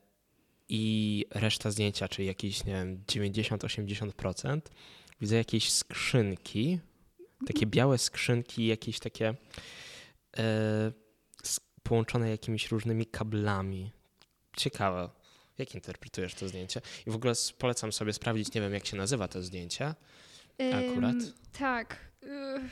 I 0.68 1.24
reszta 1.30 1.70
zdjęcia, 1.70 2.08
czyli 2.08 2.28
jakieś, 2.28 2.64
nie 2.64 2.72
wiem, 2.72 3.02
90-80%, 3.06 4.60
widzę 5.20 5.36
jakieś 5.36 5.72
skrzynki, 5.72 6.78
takie 7.46 7.66
białe 7.66 7.98
skrzynki, 7.98 8.66
jakieś 8.66 8.98
takie 8.98 9.34
e, 10.36 10.92
połączone 11.82 12.30
jakimiś 12.30 12.70
różnymi 12.70 13.06
kablami. 13.06 13.90
Ciekawe. 14.56 15.10
Jak 15.58 15.74
interpretujesz 15.74 16.34
to 16.34 16.48
zdjęcie? 16.48 16.80
I 17.06 17.10
w 17.10 17.14
ogóle 17.14 17.32
polecam 17.58 17.92
sobie 17.92 18.12
sprawdzić, 18.12 18.54
nie 18.54 18.60
wiem 18.60 18.74
jak 18.74 18.86
się 18.86 18.96
nazywa 18.96 19.28
to 19.28 19.42
zdjęcie. 19.42 19.94
Akurat? 20.74 21.14
Ym, 21.14 21.32
tak. 21.58 21.96
y, 22.22 22.68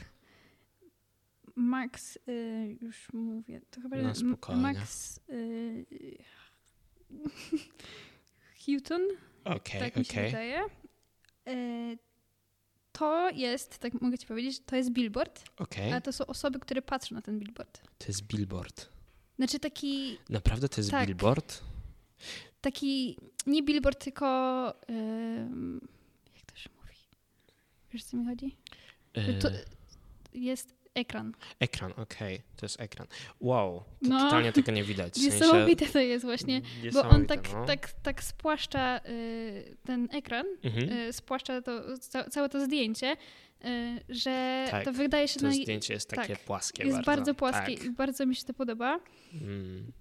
Max, 1.57 2.19
y, 2.29 2.79
już 2.81 3.12
mówię, 3.12 3.61
to 3.71 3.81
chyba 3.81 3.97
No, 3.97 4.14
spokojnie. 4.14 4.62
Max 4.62 5.21
y, 5.31 5.85
Houghton, 8.67 9.02
Okej, 9.45 9.81
tak 9.81 9.97
mi 9.97 10.05
się 10.05 10.23
wydaje. 10.23 10.62
Y, 11.49 11.99
To 12.92 13.30
jest, 13.30 13.78
tak 13.78 14.00
mogę 14.00 14.18
ci 14.18 14.26
powiedzieć, 14.26 14.61
to 14.66 14.76
jest 14.76 14.90
billboard, 14.90 15.42
Okej. 15.58 15.92
a 15.92 16.00
to 16.00 16.12
są 16.12 16.26
osoby, 16.26 16.58
które 16.58 16.82
patrzą 16.82 17.14
na 17.14 17.22
ten 17.22 17.38
billboard. 17.38 17.80
To 17.99 18.06
jest 18.08 18.22
billboard. 18.22 18.88
Znaczy 19.37 19.58
taki, 19.58 20.18
Naprawdę 20.28 20.68
to 20.68 20.80
jest 20.80 20.90
Tak. 20.90 21.06
billboard? 21.06 21.61
taki 22.61 23.18
nie 23.46 23.62
billboard, 23.62 24.04
tylko 24.04 24.26
jak 26.37 26.46
to 26.46 26.56
się 26.56 26.70
mówi? 26.76 26.94
Wiesz, 27.92 28.02
o 28.02 28.06
co 28.06 28.16
mi 28.16 28.26
chodzi? 28.26 28.56
E, 29.14 29.34
To 29.38 29.49
jest 30.34 30.75
ekran. 30.94 31.32
Ekran, 31.61 31.92
okej. 31.96 32.40
To 32.56 32.66
jest 32.66 32.80
ekran. 32.80 33.06
Wow, 33.40 33.78
to 33.80 34.08
No. 34.08 34.18
totalnie 34.25 34.52
tego 34.52 34.72
nie 34.72 34.84
widać. 34.84 35.12
W 35.12 35.16
sensie- 35.16 35.30
Niesamowite 35.37 35.87
to 35.87 35.99
jest 35.99 36.25
właśnie, 36.25 36.61
bo 36.92 37.00
on 37.08 37.26
tak, 37.26 37.52
no. 37.52 37.64
tak, 37.66 37.92
tak 37.92 38.22
spłaszcza 38.25 38.99
y, 39.08 39.76
ten 39.84 40.08
ekran, 40.12 40.46
Mhm. 40.64 40.92
y, 40.92 41.12
spłaszcza 41.12 41.62
to, 41.62 41.99
ca, 41.99 42.25
całe 42.30 42.49
to 42.49 42.64
zdjęcie, 42.64 43.16
y, 43.64 44.00
że 44.08 44.66
Tak, 44.70 44.84
to 44.84 44.92
wydaje 44.92 45.28
się 45.28 45.40
To 45.40 45.46
na, 45.46 45.52
zdjęcie 45.52 45.94
jest 45.94 46.08
takie 46.11 46.37
tak, 46.37 46.44
płaskie 46.44 46.82
jest 46.82 46.94
bardzo. 46.96 47.11
bardzo, 47.11 47.34
płaskie 47.34 47.76
Tak. 47.76 47.84
i 47.87 47.90
bardzo 47.90 48.26
mi 48.26 48.37
się 48.37 48.44
to 48.44 48.54
podoba. 48.54 49.00
Mm, 49.34 49.92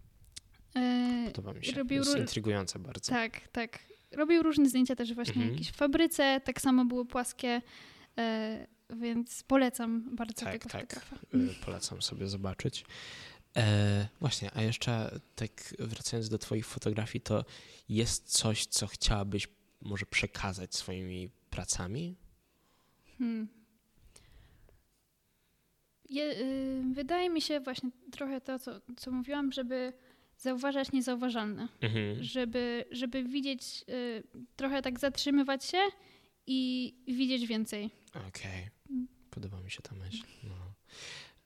Y, 1.27 1.31
podoba 1.31 1.53
mi 1.53 1.65
się. 1.65 1.71
Robił 1.71 1.97
jest 1.97 2.17
intrygujące 2.17 2.79
bardzo. 2.79 3.11
tak, 3.11 3.47
tak. 3.51 3.79
Robił 4.11 4.43
różne 4.43 4.65
zdjęcia 4.69 4.95
też 4.95 5.13
właśnie 5.13 5.33
Mhm. 5.35 5.51
jakieś 5.51 5.69
w 5.71 5.75
fabryce, 5.75 6.41
tak 6.43 6.61
samo 6.61 6.85
były 6.85 7.05
płaskie, 7.05 7.61
y, 8.19 8.67
więc 8.95 9.43
polecam 9.43 10.15
bardzo 10.15 10.45
Tak, 10.45 10.53
tego 10.53 10.69
tak. 10.69 10.81
fotografa. 10.81 11.15
Y, 11.37 11.65
Polecam 11.65 12.01
sobie 12.01 12.27
zobaczyć. 12.27 12.85
E, 13.57 14.07
właśnie, 14.19 14.51
a 14.53 14.61
jeszcze 14.61 15.19
tak 15.35 15.51
wracając 15.79 16.29
do 16.29 16.37
Twoich 16.37 16.65
fotografii, 16.65 17.21
to 17.21 17.45
jest 17.89 18.29
coś, 18.37 18.65
co 18.65 18.87
chciałabyś 18.87 19.47
może 19.81 20.05
przekazać 20.05 20.75
swoimi 20.75 21.29
pracami? 21.49 22.15
Hmm. 23.17 23.47
Je, 26.09 26.23
y, 26.23 26.83
wydaje 26.93 27.29
mi 27.29 27.41
się 27.41 27.59
właśnie 27.59 27.89
trochę 28.11 28.41
to, 28.41 28.59
co, 28.59 28.71
co 28.97 29.11
mówiłam, 29.11 29.51
żeby 29.51 29.93
zauważać 30.37 30.91
niezauważalne. 30.91 31.67
Mhm. 31.81 32.23
Żeby, 32.23 32.85
żeby 32.91 33.23
widzieć, 33.23 33.85
y, 33.89 34.23
trochę 34.55 34.81
tak 34.81 34.99
zatrzymywać 34.99 35.65
się 35.65 35.77
i 36.47 36.93
widzieć 37.07 37.47
więcej. 37.47 37.89
Okej, 38.27 38.51
Mm. 38.61 38.69
Podoba 39.31 39.61
mi 39.61 39.71
się 39.71 39.81
ta 39.81 39.95
myśl. 39.95 40.23
No. 40.43 40.73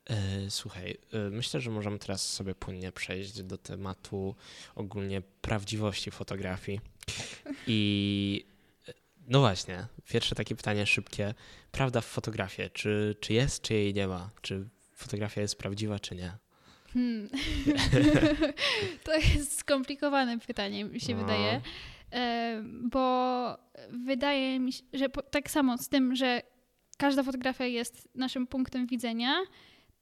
E, 0.09 0.49
słuchaj, 0.49 0.97
e, 1.13 1.17
myślę, 1.29 1.61
że 1.61 1.71
możemy 1.71 1.99
teraz 1.99 2.33
sobie 2.33 2.55
płynnie 2.55 2.91
przejść 2.91 3.43
do 3.43 3.57
tematu 3.57 4.35
ogólnie 4.75 5.21
prawdziwości 5.41 6.11
fotografii. 6.11 6.81
I 7.67 8.45
e, 8.87 8.93
no 9.27 9.39
właśnie, 9.39 9.87
pierwsze 10.09 10.35
takie 10.35 10.55
pytanie 10.55 10.85
szybkie. 10.85 11.33
Prawda 11.71 12.01
w 12.01 12.05
fotografii, 12.05 12.69
czy, 12.73 13.15
czy 13.19 13.33
jest, 13.33 13.61
czy 13.61 13.73
jej 13.73 13.93
nie 13.93 14.07
ma? 14.07 14.29
Czy 14.41 14.69
fotografia 14.93 15.41
jest 15.41 15.57
prawdziwa, 15.57 15.99
czy 15.99 16.15
nie? 16.15 16.31
Hmm. 16.93 17.29
to 19.05 19.15
jest 19.17 19.59
skomplikowane 19.59 20.39
pytanie, 20.39 20.85
mi 20.85 21.01
się 21.01 21.15
No. 21.15 21.21
wydaje. 21.21 21.61
Bo 22.63 23.57
wydaje 24.05 24.59
mi 24.59 24.73
się, 24.73 24.83
że 24.93 25.09
tak 25.09 25.51
samo 25.51 25.77
z 25.77 25.89
tym, 25.89 26.15
że 26.15 26.41
każda 26.97 27.23
fotografia 27.23 27.65
jest 27.65 28.09
naszym 28.15 28.47
punktem 28.47 28.87
widzenia, 28.87 29.35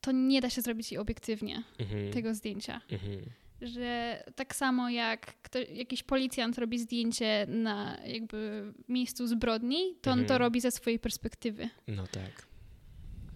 to 0.01 0.12
nie 0.12 0.41
da 0.41 0.50
się 0.50 0.62
zrobić 0.62 0.91
jej 0.91 1.00
obiektywnie, 1.00 1.63
Mhm. 1.79 2.13
tego 2.13 2.35
zdjęcia. 2.35 2.81
Mhm. 2.91 3.19
Że 3.62 4.23
tak 4.35 4.55
samo 4.55 4.89
jak 4.89 5.41
kto, 5.41 5.59
jakiś 5.59 6.03
policjant 6.03 6.57
robi 6.57 6.79
zdjęcie 6.79 7.45
na 7.50 7.97
jakby 8.05 8.73
miejscu 8.89 9.27
zbrodni, 9.27 9.95
to 10.01 10.12
on 10.12 10.17
to 10.17 10.21
Mhm. 10.23 10.39
robi 10.39 10.62
ze 10.62 10.71
swojej 10.71 11.00
perspektywy. 11.00 11.69
No 11.88 12.07
tak. 12.07 12.47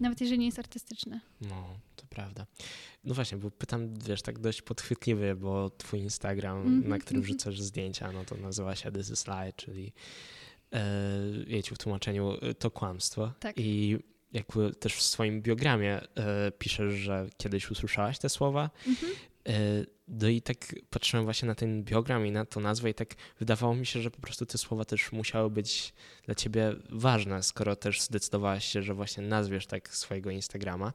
Nawet 0.00 0.20
jeżeli 0.20 0.38
nie 0.38 0.46
jest 0.46 0.58
artystyczne. 0.58 1.20
No, 1.40 1.78
to 1.96 2.04
prawda. 2.10 2.46
No 3.04 3.14
właśnie, 3.14 3.38
bo 3.38 3.50
pytam, 3.50 3.94
wiesz, 3.98 4.22
tak 4.22 4.38
dość 4.38 4.62
podchwytliwie, 4.62 5.34
bo 5.34 5.70
twój 5.70 6.00
Instagram, 6.00 6.56
Mhm, 6.58 6.88
na 6.88 6.98
którym 6.98 7.20
mhm. 7.20 7.22
wrzucasz 7.38 7.60
zdjęcia, 7.60 8.12
no 8.12 8.24
to 8.24 8.36
nazywa 8.36 8.76
się 8.76 8.92
This 8.92 9.10
is 9.10 9.26
Lie, 9.26 9.52
czyli 9.56 9.92
wiecie, 11.46 11.74
w 11.74 11.78
tłumaczeniu 11.78 12.32
e, 12.42 12.54
to 12.54 12.70
kłamstwo. 12.70 13.32
Tak. 13.40 13.58
I 13.58 13.98
jakby 14.32 14.74
też 14.74 14.94
w 14.94 15.02
swoim 15.02 15.42
biogramie 15.42 16.00
e, 16.00 16.52
piszesz, 16.58 16.92
że 16.92 17.26
kiedyś 17.36 17.70
usłyszałaś 17.70 18.18
te 18.18 18.28
słowa. 18.28 18.70
Mhm. 18.86 19.12
E, 19.48 19.52
no 20.08 20.28
i 20.28 20.42
tak 20.42 20.74
patrzyłem 20.90 21.24
właśnie 21.24 21.48
na 21.48 21.54
ten 21.54 21.84
biogram 21.84 22.26
i 22.26 22.30
na 22.30 22.44
tą 22.44 22.60
nazwę 22.60 22.90
i 22.90 22.94
tak 22.94 23.14
wydawało 23.38 23.74
mi 23.74 23.86
się, 23.86 24.00
że 24.00 24.10
po 24.10 24.20
prostu 24.20 24.46
te 24.46 24.58
słowa 24.58 24.84
też 24.84 25.12
musiały 25.12 25.50
być 25.50 25.94
dla 26.24 26.34
ciebie 26.34 26.74
ważne, 26.90 27.42
skoro 27.42 27.76
też 27.76 28.00
zdecydowałaś 28.00 28.64
się, 28.64 28.82
że 28.82 28.94
właśnie 28.94 29.22
nazwiesz 29.22 29.66
tak 29.66 29.88
swojego 29.88 30.30
Instagrama. 30.30 30.92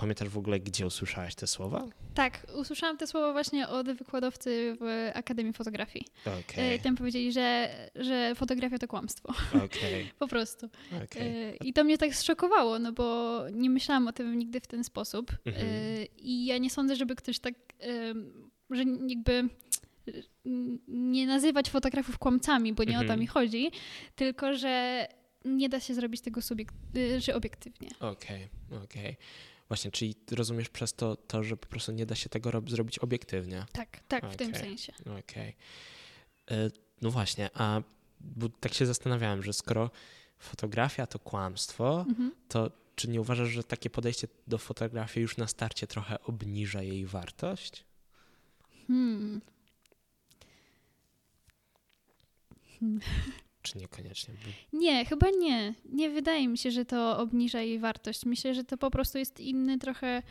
Pamiętasz 0.00 0.28
w 0.28 0.38
ogóle, 0.38 0.60
gdzie 0.60 0.86
usłyszałaś 0.86 1.34
te 1.34 1.46
słowa? 1.46 1.84
Tak, 2.14 2.46
usłyszałam 2.56 2.96
te 2.96 3.06
słowa 3.06 3.32
właśnie 3.32 3.68
od 3.68 3.92
wykładowcy 3.92 4.76
w 4.80 5.10
Akademii 5.14 5.52
Fotografii. 5.52 6.04
Okej, 6.40 6.74
E, 6.74 6.78
Tam 6.78 6.96
powiedzieli, 6.96 7.32
że, 7.32 7.70
że 7.94 8.32
fotografia 8.34 8.78
to 8.78 8.88
kłamstwo. 8.88 9.34
okej, 9.64 10.10
Po 10.18 10.28
prostu. 10.28 10.68
okej. 11.04 11.22
E, 11.48 11.56
I 11.56 11.72
to 11.72 11.84
mnie 11.84 11.98
tak 11.98 12.14
zszokowało, 12.14 12.78
no 12.78 12.92
bo 12.92 13.40
nie 13.52 13.70
myślałam 13.70 14.08
o 14.08 14.12
tym 14.12 14.38
nigdy 14.38 14.60
w 14.60 14.66
ten 14.66 14.84
sposób. 14.84 15.32
Mhm. 15.44 15.66
E, 15.66 16.04
I 16.04 16.46
ja 16.46 16.58
nie 16.58 16.70
sądzę, 16.70 16.96
żeby 16.96 17.16
ktoś 17.16 17.38
tak, 17.38 17.54
że 18.70 18.84
jakby 19.08 19.48
nie 20.88 21.26
nazywać 21.26 21.70
fotografów 21.70 22.18
kłamcami, 22.18 22.72
bo 22.72 22.84
nie 22.84 22.94
o 22.96 22.98
to 22.98 23.02
Mhm. 23.02 23.20
mi 23.20 23.26
chodzi, 23.26 23.70
tylko 24.16 24.56
że 24.56 25.06
nie 25.44 25.68
da 25.68 25.80
się 25.80 25.94
zrobić 25.94 26.20
tego 26.20 26.40
subiek- 26.40 26.72
y, 26.96 27.20
że 27.20 27.34
obiektywnie. 27.34 27.88
Okej, 28.00 28.48
okej. 28.84 29.16
Właśnie, 29.70 29.90
czyli 29.90 30.14
rozumiesz 30.30 30.68
przez 30.68 30.94
to, 30.94 31.16
to, 31.16 31.42
że 31.44 31.56
po 31.56 31.66
prostu 31.66 31.92
nie 31.92 32.06
da 32.06 32.14
się 32.14 32.28
tego 32.28 32.50
rob- 32.50 32.70
zrobić 32.70 32.98
obiektywnie. 32.98 33.66
Tak, 33.72 34.00
tak, 34.08 34.32
w 34.32 34.36
tym 34.36 34.54
sensie. 34.54 34.92
Okej. 35.18 35.56
E, 36.50 36.70
No 37.02 37.10
właśnie, 37.10 37.50
a 37.54 37.82
bo 38.20 38.48
tak 38.48 38.74
się 38.74 38.86
zastanawiałem, 38.86 39.42
że 39.42 39.52
skoro 39.52 39.90
fotografia 40.38 41.06
to 41.06 41.18
kłamstwo, 41.18 42.04
Mhm. 42.08 42.32
to 42.48 42.70
czy 42.96 43.08
nie 43.08 43.20
uważasz, 43.20 43.48
że 43.48 43.64
takie 43.64 43.90
podejście 43.90 44.28
do 44.46 44.58
fotografii 44.58 45.22
już 45.22 45.36
na 45.36 45.46
starcie 45.46 45.86
trochę 45.86 46.20
obniża 46.24 46.82
jej 46.82 47.06
wartość? 47.06 47.84
Hmm. 48.86 49.40
Czy 53.72 53.78
niekoniecznie? 53.78 54.34
Bo- 54.34 54.78
Nie, 54.78 55.04
chyba 55.04 55.26
nie. 55.38 55.74
Nie 55.92 56.10
wydaje 56.10 56.48
mi 56.48 56.58
się, 56.58 56.70
że 56.70 56.84
to 56.84 57.18
obniża 57.18 57.60
jej 57.60 57.78
wartość. 57.78 58.24
Myślę, 58.26 58.54
że 58.54 58.64
to 58.64 58.78
po 58.78 58.90
prostu 58.90 59.18
jest 59.18 59.40
inny 59.40 59.78
trochę 59.78 60.22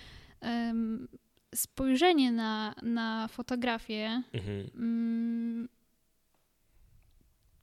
em, 0.42 1.08
spojrzenie 1.56 2.32
na, 2.32 2.76
na 2.84 3.28
fotografię. 3.28 4.24
Mhm. 4.34 4.70
Mm, 4.76 5.70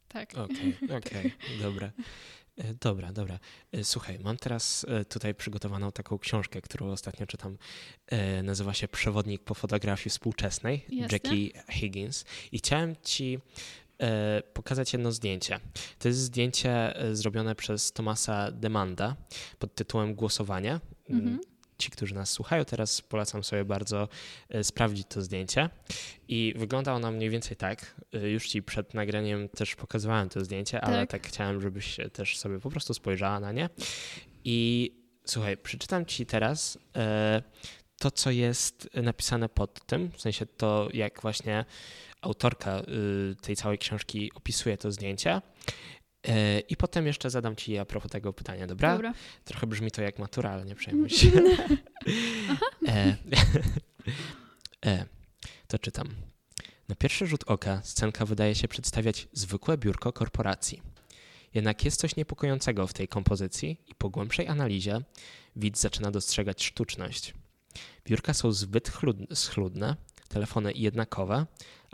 tak. 0.09 0.35
Okej, 0.39 0.77
okej, 0.99 1.33
dobra. 1.63 1.91
E, 2.57 2.75
Dobra, 2.81 3.13
dobra. 3.13 3.39
E, 3.73 3.85
Słuchaj, 3.85 4.19
mam 4.19 4.37
teraz 4.37 4.87
e, 4.89 5.05
tutaj 5.05 5.35
przygotowaną 5.35 5.93
taką 5.93 6.19
książkę, 6.19 6.61
którą 6.61 6.87
ostatnio 6.91 7.27
czytam. 7.27 7.59
Nazywa 8.43 8.75
się 8.75 8.89
Przewodnik 8.89 9.43
po 9.45 9.55
fotografii 9.55 10.11
współczesnej 10.11 10.85
Jasne. 10.89 11.19
Jackie 11.23 11.51
Higgins. 11.71 12.25
I 12.53 12.59
chciałem 12.59 12.97
ci 13.03 13.39
pokazać 14.53 14.93
jedno 14.93 15.13
zdjęcie. 15.13 15.61
To 15.99 16.09
jest 16.09 16.21
zdjęcie 16.21 16.97
e, 16.97 17.17
zrobione 17.17 17.55
przez 17.55 17.93
Tomasa 17.93 18.51
Demanda 18.51 19.17
pod 19.59 19.75
tytułem 19.75 20.15
Głosowanie. 20.15 20.81
Mhm. 21.11 21.41
Ci, 21.79 21.91
którzy 21.91 22.15
nas 22.15 22.31
słuchają, 22.31 22.65
teraz 22.65 23.01
polecam 23.01 23.45
sobie 23.45 23.65
bardzo 23.65 24.09
e, 24.49 24.65
sprawdzić 24.65 25.07
to 25.09 25.23
zdjęcie. 25.23 25.71
I 26.29 26.55
wygląda 26.57 26.93
ono 26.95 27.11
mniej 27.13 27.31
więcej 27.31 27.57
tak. 27.57 27.95
E, 28.13 28.31
Już 28.31 28.49
ci 28.49 28.63
przed 28.63 28.95
nagraniem 28.95 29.49
też 29.49 29.75
pokazywałem 29.77 30.29
to 30.29 30.45
zdjęcie, 30.45 30.81
ale 30.81 30.97
Tak. 30.97 31.11
tak 31.11 31.27
chciałem, 31.27 31.61
żebyś 31.61 31.97
też 32.13 32.39
sobie 32.39 32.61
po 32.61 32.71
prostu 32.71 32.95
spojrzała 32.95 33.41
na 33.41 33.53
nie. 33.53 33.69
I 34.45 34.91
słuchaj, 35.25 35.57
przeczytam 35.57 36.07
ci 36.07 36.27
teraz 36.27 36.79
e, 36.97 37.43
to, 37.99 38.11
co 38.11 38.31
jest 38.31 38.89
napisane 38.95 39.49
pod 39.49 39.87
tym, 39.87 40.11
w 40.11 40.21
sensie 40.21 40.47
to, 40.47 40.89
jak 40.93 41.23
właśnie 41.23 41.65
autorka 42.27 42.81
y, 42.81 43.37
tej 43.41 43.57
całej 43.57 43.79
książki 43.79 44.31
opisuje 44.35 44.77
to 44.77 44.93
zdjęcie. 44.93 45.41
E, 46.29 46.61
I 46.61 46.77
potem 46.77 47.07
jeszcze 47.07 47.31
zadam 47.31 47.57
ci 47.57 47.79
a 47.79 47.85
propos 47.85 48.11
tego 48.11 48.33
pytania, 48.33 48.67
dobra? 48.67 48.93
Dobra. 48.93 49.15
Trochę 49.45 49.67
brzmi 49.67 49.91
to 49.91 50.03
jak 50.03 50.19
matura, 50.19 50.51
ale 50.51 50.65
nie 50.65 50.75
przejmuj 50.75 51.11
się. 51.19 51.31
e, 52.89 53.17
e, 54.87 55.05
to 55.69 55.79
czytam. 55.79 56.09
Na 56.89 56.95
pierwszy 56.95 57.27
rzut 57.27 57.45
oka 57.47 57.81
scenka 57.85 58.27
wydaje 58.27 58.55
się 58.55 58.69
przedstawiać 58.69 59.29
zwykłe 59.33 59.79
biurko 59.79 60.13
korporacji. 60.13 60.83
Jednak 61.55 61.85
jest 61.85 62.01
coś 62.01 62.17
niepokojącego 62.17 62.87
w 62.87 62.93
tej 62.93 63.09
kompozycji 63.09 63.81
i 63.87 63.95
po 63.95 64.11
głębszej 64.11 64.49
analizie 64.49 65.01
widz 65.57 65.81
zaczyna 65.81 66.11
dostrzegać 66.11 66.65
sztuczność. 66.65 67.35
Biurka 68.05 68.35
są 68.35 68.53
zbyt 68.53 68.93
schludne, 69.35 69.97
telefony 70.29 70.73
jednakowe, 70.73 71.47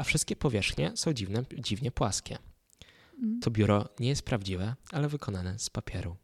a 0.03 0.05
wszystkie 0.05 0.37
powierzchnie 0.37 0.93
są 0.95 1.13
dziwne, 1.13 1.45
dziwnie 1.59 1.91
płaskie. 1.91 2.39
Mm. 3.19 3.41
To 3.41 3.51
biuro 3.51 3.89
nie 4.01 4.09
jest 4.09 4.23
prawdziwe, 4.23 4.75
ale 4.91 5.09
wykonane 5.09 5.59
z 5.59 5.71
papieru. 5.71 6.17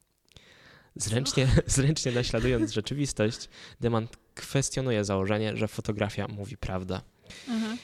Zręcznie, 0.97 1.49
zręcznie 1.77 2.13
naśladując 2.13 2.71
rzeczywistość, 2.71 3.49
Demant 3.81 4.17
kwestionuje 4.35 5.05
założenie, 5.05 5.57
że 5.57 5.69
fotografia 5.69 6.29
mówi 6.29 6.57
prawdę. 6.57 7.01
Aha. 7.49 7.77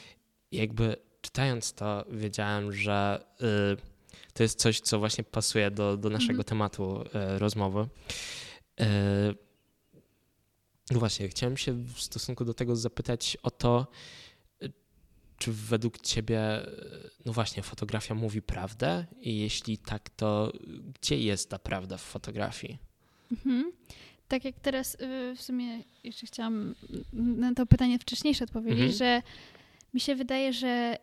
Jakby 0.51 0.95
czytając 1.21 1.73
to, 1.73 2.05
wiedziałem, 2.11 2.73
że 2.73 3.25
y, 3.41 4.33
to 4.33 4.43
jest 4.43 4.59
coś, 4.59 4.79
co 4.79 4.99
właśnie 4.99 5.23
pasuje 5.23 5.71
do, 5.71 5.97
do 5.97 6.09
naszego 6.09 6.39
Mhm. 6.39 6.43
tematu 6.43 7.01
y, 7.01 7.39
rozmowy. 7.39 7.87
Y, 8.81 8.85
no 10.91 10.99
właśnie, 10.99 11.27
chciałem 11.29 11.57
się 11.57 11.73
w 11.73 12.01
stosunku 12.01 12.45
do 12.45 12.53
tego 12.53 12.75
zapytać 12.75 13.37
o 13.43 13.51
to, 13.51 13.87
czy 15.37 15.51
według 15.51 15.99
ciebie, 16.01 16.41
no 17.25 17.33
właśnie, 17.33 17.63
fotografia 17.63 18.15
mówi 18.15 18.41
prawdę? 18.41 19.05
I 19.19 19.39
jeśli 19.39 19.77
tak, 19.77 20.09
to 20.09 20.51
gdzie 21.01 21.17
jest 21.19 21.49
ta 21.49 21.59
prawda 21.59 21.97
w 21.97 22.01
fotografii? 22.01 22.77
Mhm. 23.31 23.71
Tak 24.27 24.45
jak 24.45 24.55
teraz 24.59 24.95
y, 24.95 25.35
w 25.35 25.41
sumie 25.41 25.83
jeszcze 26.03 26.27
chciałam 26.27 26.75
na 27.13 27.53
to 27.53 27.65
pytanie 27.65 27.99
wcześniejsze 27.99 28.43
odpowiedzieć, 28.43 28.79
Mhm. 28.79 28.91
że 28.97 29.21
mi 29.93 29.99
się 29.99 30.15
wydaje, 30.15 30.53
że 30.53 30.97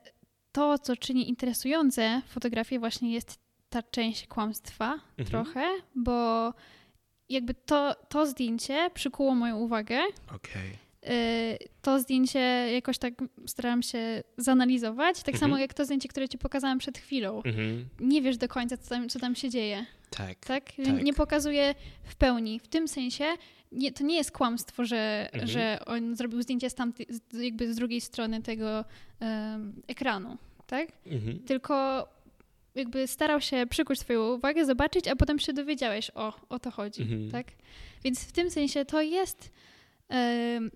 to, 0.52 0.78
co 0.78 0.96
czyni 0.96 1.28
interesujące 1.28 2.22
fotografię, 2.28 2.78
właśnie 2.78 3.12
jest 3.12 3.38
ta 3.70 3.82
część 3.82 4.26
kłamstwa 4.26 4.92
Mhm. 5.18 5.26
trochę, 5.28 5.66
bo 5.94 6.52
jakby 7.28 7.54
to, 7.54 7.94
to 8.08 8.26
zdjęcie 8.26 8.90
przykuło 8.94 9.34
moją 9.34 9.56
uwagę. 9.58 10.00
Okej. 10.34 10.78
To 11.82 12.00
zdjęcie 12.00 12.38
jakoś 12.74 12.98
tak 12.98 13.14
starałam 13.46 13.82
się 13.82 14.22
zanalizować, 14.36 15.16
tak 15.22 15.34
Mhm. 15.34 15.40
samo 15.40 15.58
jak 15.58 15.74
to 15.74 15.84
zdjęcie, 15.84 16.08
które 16.08 16.28
ci 16.28 16.38
pokazałam 16.38 16.78
przed 16.78 16.98
chwilą. 16.98 17.42
Mhm. 17.42 17.88
Nie 18.00 18.22
wiesz 18.22 18.36
do 18.36 18.48
końca, 18.48 18.76
co 18.76 18.88
tam, 18.88 19.08
co 19.08 19.18
tam 19.18 19.34
się 19.34 19.50
dzieje 19.50 19.86
Tak. 20.10 20.38
tak? 20.46 20.64
Tak. 20.84 21.02
Nie 21.04 21.12
pokazuje 21.14 21.74
w 22.04 22.14
pełni. 22.16 22.60
W 22.60 22.68
tym 22.68 22.88
sensie 22.88 23.24
nie, 23.72 23.92
to 23.92 24.04
nie 24.04 24.16
jest 24.16 24.32
kłamstwo, 24.32 24.84
że, 24.84 25.28
Mhm. 25.32 25.46
że 25.50 25.78
on 25.86 26.16
zrobił 26.16 26.42
zdjęcie 26.42 26.70
z 26.70 26.74
tamtej, 26.74 27.06
z- 27.10 27.38
jakby 27.42 27.72
z 27.72 27.76
drugiej 27.76 28.00
strony 28.00 28.42
tego 28.42 28.84
em, 29.20 29.82
ekranu, 29.88 30.36
tak? 30.66 30.88
Mhm. 31.06 31.38
Tylko 31.38 32.06
jakby 32.74 33.06
starał 33.06 33.40
się 33.40 33.66
przykuć 33.70 33.98
twoją 34.00 34.32
uwagę, 34.34 34.64
zobaczyć, 34.66 35.08
a 35.08 35.16
potem 35.16 35.38
się 35.38 35.52
dowiedziałeś, 35.52 36.10
o, 36.14 36.32
o 36.48 36.58
to 36.58 36.70
chodzi, 36.70 37.02
Mhm. 37.02 37.30
tak? 37.30 37.46
Więc 38.04 38.20
w 38.24 38.32
tym 38.32 38.50
sensie 38.50 38.84
to 38.84 39.02
jest 39.02 39.50
em, 40.08 40.70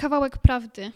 kawałek 0.00 0.38
prawdy, 0.38 0.92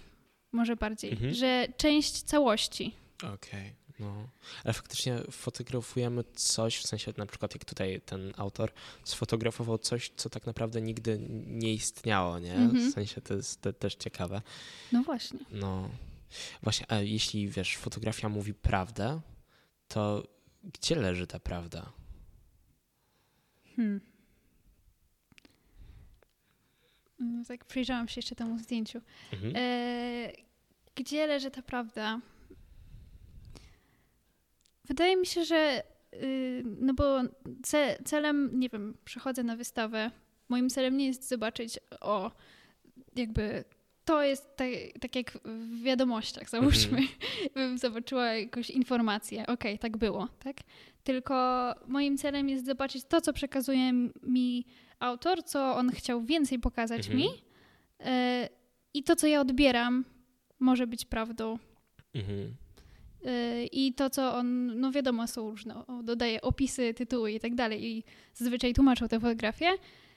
może 0.53 0.77
bardziej, 0.77 1.13
Mhm. 1.13 1.35
że 1.35 1.67
część 1.77 2.23
całości. 2.23 2.95
Okej, 3.35 3.75
no. 4.01 4.29
Ale 4.65 4.75
faktycznie 4.75 5.19
fotografujemy 5.31 6.25
coś, 6.35 6.79
w 6.79 6.87
sensie 6.87 7.13
na 7.17 7.27
przykład 7.27 7.55
jak 7.55 7.65
tutaj 7.65 8.01
ten 8.01 8.33
autor 8.37 8.73
sfotografował 9.05 9.79
coś, 9.79 10.13
co 10.17 10.31
tak 10.31 10.47
naprawdę 10.47 10.81
nigdy 10.83 11.19
nie 11.47 11.73
istniało, 11.75 12.39
nie? 12.39 12.55
Mhm. 12.55 12.91
W 12.91 12.95
sensie 12.95 13.21
to 13.21 13.35
jest 13.35 13.61
te, 13.61 13.73
też 13.73 13.95
ciekawe. 13.95 14.43
No 14.93 15.03
właśnie. 15.03 15.39
No. 15.51 15.89
Właśnie, 16.63 16.87
a 16.93 16.97
jeśli 17.01 17.49
wiesz, 17.49 17.77
fotografia 17.77 18.29
mówi 18.29 18.55
prawdę, 18.55 19.21
to 19.89 20.23
gdzie 20.65 20.97
leży 20.97 21.27
ta 21.27 21.41
prawda? 21.41 21.93
Hmm. 23.77 23.93
Mm, 23.93 24.01
Tak 27.49 27.65
przyjrzałam 27.65 28.09
się 28.09 28.19
jeszcze 28.19 28.35
temu 28.35 28.59
zdjęciu. 28.59 29.01
Mhm. 29.33 29.53
E, 29.57 30.33
gdzie 30.95 31.27
leży 31.27 31.51
ta 31.51 31.63
prawda? 31.63 32.21
Wydaje 34.85 35.17
mi 35.17 35.27
się, 35.27 35.45
że 35.45 35.83
y, 36.15 36.63
no 36.65 36.95
bo 36.95 37.21
ce, 37.63 37.99
celem, 38.05 38.61
nie 38.61 38.69
wiem, 38.69 38.97
przychodzę 39.05 39.43
na 39.43 39.57
wystawę. 39.57 40.11
Moim 40.49 40.71
celem 40.71 40.97
nie 40.97 41.07
jest 41.07 41.29
zobaczyć, 41.29 41.79
o, 42.01 42.31
jakby 43.17 43.65
to 44.05 44.23
jest 44.23 44.57
tak, 44.57 44.69
tak 45.01 45.17
jak 45.17 45.39
w 45.45 45.83
wiadomościach, 45.83 46.51
załóżmy, 46.51 47.01
bym 47.55 47.79
zobaczyła 47.79 48.27
jakąś 48.27 48.71
informację, 48.71 49.47
okej, 49.47 49.79
tak 49.79 49.97
było, 49.97 50.29
tak? 50.45 50.57
Tylko 51.05 51.35
moim 51.87 52.19
celem 52.19 52.49
jest 52.49 52.67
zobaczyć 52.67 53.05
to, 53.05 53.21
co 53.21 53.33
przekazuje 53.33 53.93
mi 54.23 54.67
autor, 55.05 55.45
co 55.45 55.77
on 55.77 55.91
chciał 55.91 56.23
więcej 56.25 56.59
pokazać 56.59 56.99
Mhm. 56.99 57.17
mi 57.19 57.29
e, 58.01 58.49
i 58.95 59.03
to, 59.03 59.17
co 59.17 59.27
ja 59.27 59.41
odbieram, 59.41 60.05
może 60.61 60.87
być 60.87 61.05
prawdą. 61.05 61.59
Mhm. 62.15 62.55
E, 63.25 63.65
I 63.65 63.95
to, 63.95 64.11
co 64.11 64.35
on, 64.37 64.81
no 64.81 64.93
wiadomo, 64.93 65.27
są 65.27 65.51
różne, 65.51 65.85
dodaje 66.05 66.41
opisy, 66.41 66.95
tytuły 66.95 67.33
i 67.33 67.41
tak 67.41 67.55
dalej 67.55 67.85
i 67.85 68.05
zazwyczaj 68.35 68.75
tłumaczą 68.75 69.09
tę 69.09 69.21
fotografię. 69.21 69.71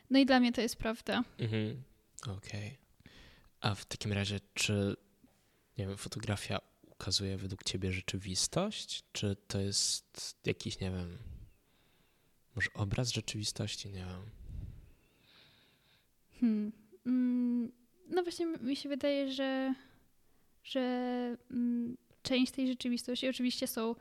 No 0.10 0.19
i 0.19 0.26
dla 0.26 0.39
mnie 0.39 0.52
to 0.52 0.62
jest 0.62 0.76
prawda. 0.76 1.23
Mhm. 1.38 1.84
Okej. 2.38 2.78
A 3.62 3.76
w 3.76 3.86
takim 3.86 4.12
razie, 4.13 4.39
czy 4.54 4.95
nie 5.78 5.88
wiem, 5.88 5.97
fotografia 5.97 6.60
ukazuje 6.91 7.38
według 7.38 7.63
ciebie 7.63 7.91
rzeczywistość? 7.93 9.04
Czy 9.12 9.36
to 9.47 9.60
jest 9.60 10.38
jakiś, 10.45 10.80
nie 10.80 10.91
wiem, 10.91 11.17
może 12.56 12.69
obraz 12.73 13.12
rzeczywistości? 13.12 13.88
Nie 13.89 14.06
wiem. 14.06 14.21
Hmm. 16.39 16.71
Mm, 17.06 17.71
no 18.10 18.23
właśnie 18.23 18.45
mi 18.45 18.76
się 18.76 18.89
wydaje, 18.89 19.32
że, 19.32 19.73
że 20.63 20.82
mm, 21.52 21.97
część 22.21 22.52
tej 22.52 22.67
rzeczywistości 22.67 23.30
oczywiście 23.30 23.67
są 23.67 23.95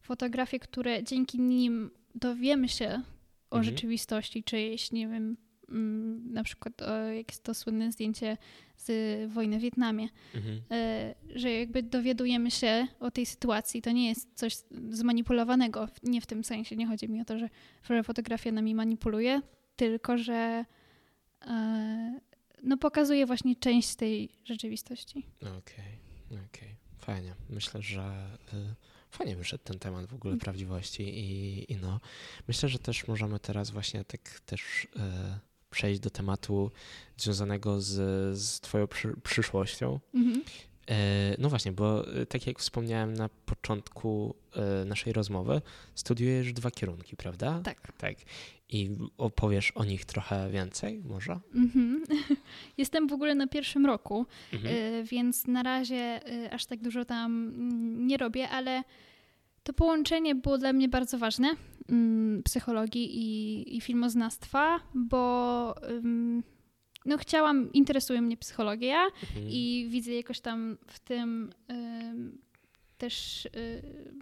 fotografie, 0.00 0.58
które 0.58 1.04
dzięki 1.04 1.40
nim 1.40 1.90
dowiemy 2.14 2.68
się 2.68 3.02
o 3.50 3.56
Mhm. 3.56 3.64
rzeczywistości 3.64 4.44
czyjejś, 4.44 4.92
nie 4.92 5.08
wiem, 5.08 5.36
mm, 5.68 6.32
na 6.32 6.44
przykład 6.44 6.74
jak 7.16 7.28
jest 7.30 7.42
to 7.44 7.54
słynne 7.54 7.92
zdjęcie 7.92 8.36
z 8.76 8.90
wojny 9.32 9.58
w 9.58 9.62
Wietnamie, 9.62 10.08
Mhm. 10.34 10.60
e, 10.70 11.14
że 11.34 11.50
jakby 11.50 11.82
dowiadujemy 11.82 12.50
się 12.50 12.86
o 13.00 13.10
tej 13.10 13.26
sytuacji. 13.26 13.82
To 13.82 13.90
nie 13.92 14.08
jest 14.08 14.28
coś 14.34 14.56
zmanipulowanego, 14.90 15.88
nie 16.02 16.20
w 16.20 16.26
tym 16.26 16.44
sensie. 16.44 16.76
Nie 16.76 16.86
chodzi 16.86 17.08
mi 17.08 17.20
o 17.20 17.24
to, 17.24 17.38
że, 17.38 17.48
fotografia 18.04 18.52
nami 18.52 18.74
manipuluje, 18.74 19.40
tylko 19.76 20.18
że 20.18 20.64
no, 22.62 22.76
pokazuje 22.76 23.26
właśnie 23.26 23.56
część 23.56 23.94
tej 23.94 24.28
rzeczywistości. 24.44 25.26
Okej, 25.40 25.98
okej. 26.48 26.76
Fajnie. 26.98 27.34
Myślę, 27.50 27.82
że 27.82 28.26
y, 28.54 28.74
fajnie 29.10 29.36
wyszedł 29.36 29.64
ten 29.64 29.78
temat 29.78 30.06
w 30.06 30.14
ogóle 30.14 30.36
prawdziwości 30.36 31.02
i, 31.02 31.72
i 31.72 31.76
no, 31.76 32.00
myślę, 32.48 32.68
że 32.68 32.78
też 32.78 33.08
możemy 33.08 33.38
teraz 33.38 33.70
właśnie 33.70 34.04
tak 34.04 34.40
też 34.40 34.84
y, 34.84 34.88
przejść 35.70 36.00
do 36.00 36.10
tematu 36.10 36.70
związanego 37.16 37.80
z, 37.80 37.90
z 38.38 38.60
twoją 38.60 38.86
przy, 38.86 39.14
przyszłością. 39.22 40.00
Mhm. 40.14 40.42
E, 40.90 41.36
No 41.38 41.48
właśnie, 41.48 41.72
bo 41.72 42.14
e, 42.14 42.26
tak 42.26 42.46
jak 42.46 42.58
wspomniałem 42.58 43.14
na 43.14 43.28
początku 43.28 44.34
e, 44.56 44.84
naszej 44.84 45.12
rozmowy, 45.12 45.62
studiujesz 45.94 46.52
dwa 46.52 46.70
kierunki, 46.70 47.16
prawda? 47.16 47.60
Tak. 47.64 47.92
Tak. 47.98 48.16
I 48.72 48.90
opowiesz 49.18 49.70
o 49.70 49.84
nich 49.84 50.04
trochę 50.04 50.50
więcej, 50.50 51.02
może? 51.08 51.40
Mhm. 51.54 52.04
Jestem 52.78 53.08
w 53.08 53.12
ogóle 53.12 53.34
na 53.34 53.46
pierwszym 53.46 53.86
roku, 53.86 54.26
Mhm. 54.52 54.74
y, 54.76 55.04
więc 55.04 55.46
na 55.46 55.62
razie 55.62 56.20
y, 56.44 56.50
aż 56.52 56.66
tak 56.66 56.80
dużo 56.82 57.04
tam 57.04 57.32
mm, 57.48 58.06
nie 58.06 58.16
robię, 58.16 58.48
ale 58.48 58.82
to 59.62 59.72
połączenie 59.72 60.34
było 60.34 60.58
dla 60.58 60.72
mnie 60.72 60.88
bardzo 60.88 61.18
ważne, 61.18 61.48
mm, 61.88 62.42
psychologii 62.42 63.18
i, 63.18 63.76
i 63.76 63.80
filmoznawstwa, 63.80 64.80
bo 64.94 65.74
no 67.06 67.18
chciałam, 67.18 67.72
interesuje 67.72 68.22
mnie 68.22 68.36
psychologia 68.36 69.04
Mhm. 69.22 69.46
i 69.50 69.86
widzę 69.90 70.12
jakoś 70.12 70.40
tam 70.40 70.76
w 70.86 71.00
tym 71.00 71.50
ym, 71.70 72.38
też 73.02 73.46
y, 73.46 73.50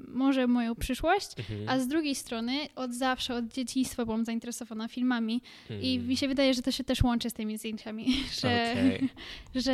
może 0.09 0.47
moją 0.47 0.75
przyszłość, 0.75 1.29
Mhm. 1.39 1.69
a 1.69 1.79
z 1.79 1.89
drugiej 1.89 2.15
strony 2.15 2.53
od 2.77 2.95
zawsze, 2.95 3.35
od 3.35 3.53
dzieciństwa 3.53 4.05
byłam 4.05 4.25
zainteresowana 4.25 4.89
filmami 4.89 5.43
i 5.71 5.93
Mhm. 5.95 6.09
mi 6.09 6.17
się 6.17 6.29
wydaje, 6.29 6.55
że 6.55 6.63
to 6.63 6.71
się 6.71 6.85
też 6.85 7.03
łączy 7.03 7.31
z 7.31 7.33
tymi 7.33 7.59
zdjęciami, 7.59 8.07
że, 8.41 8.73
Okej. 8.73 9.09
że 9.65 9.73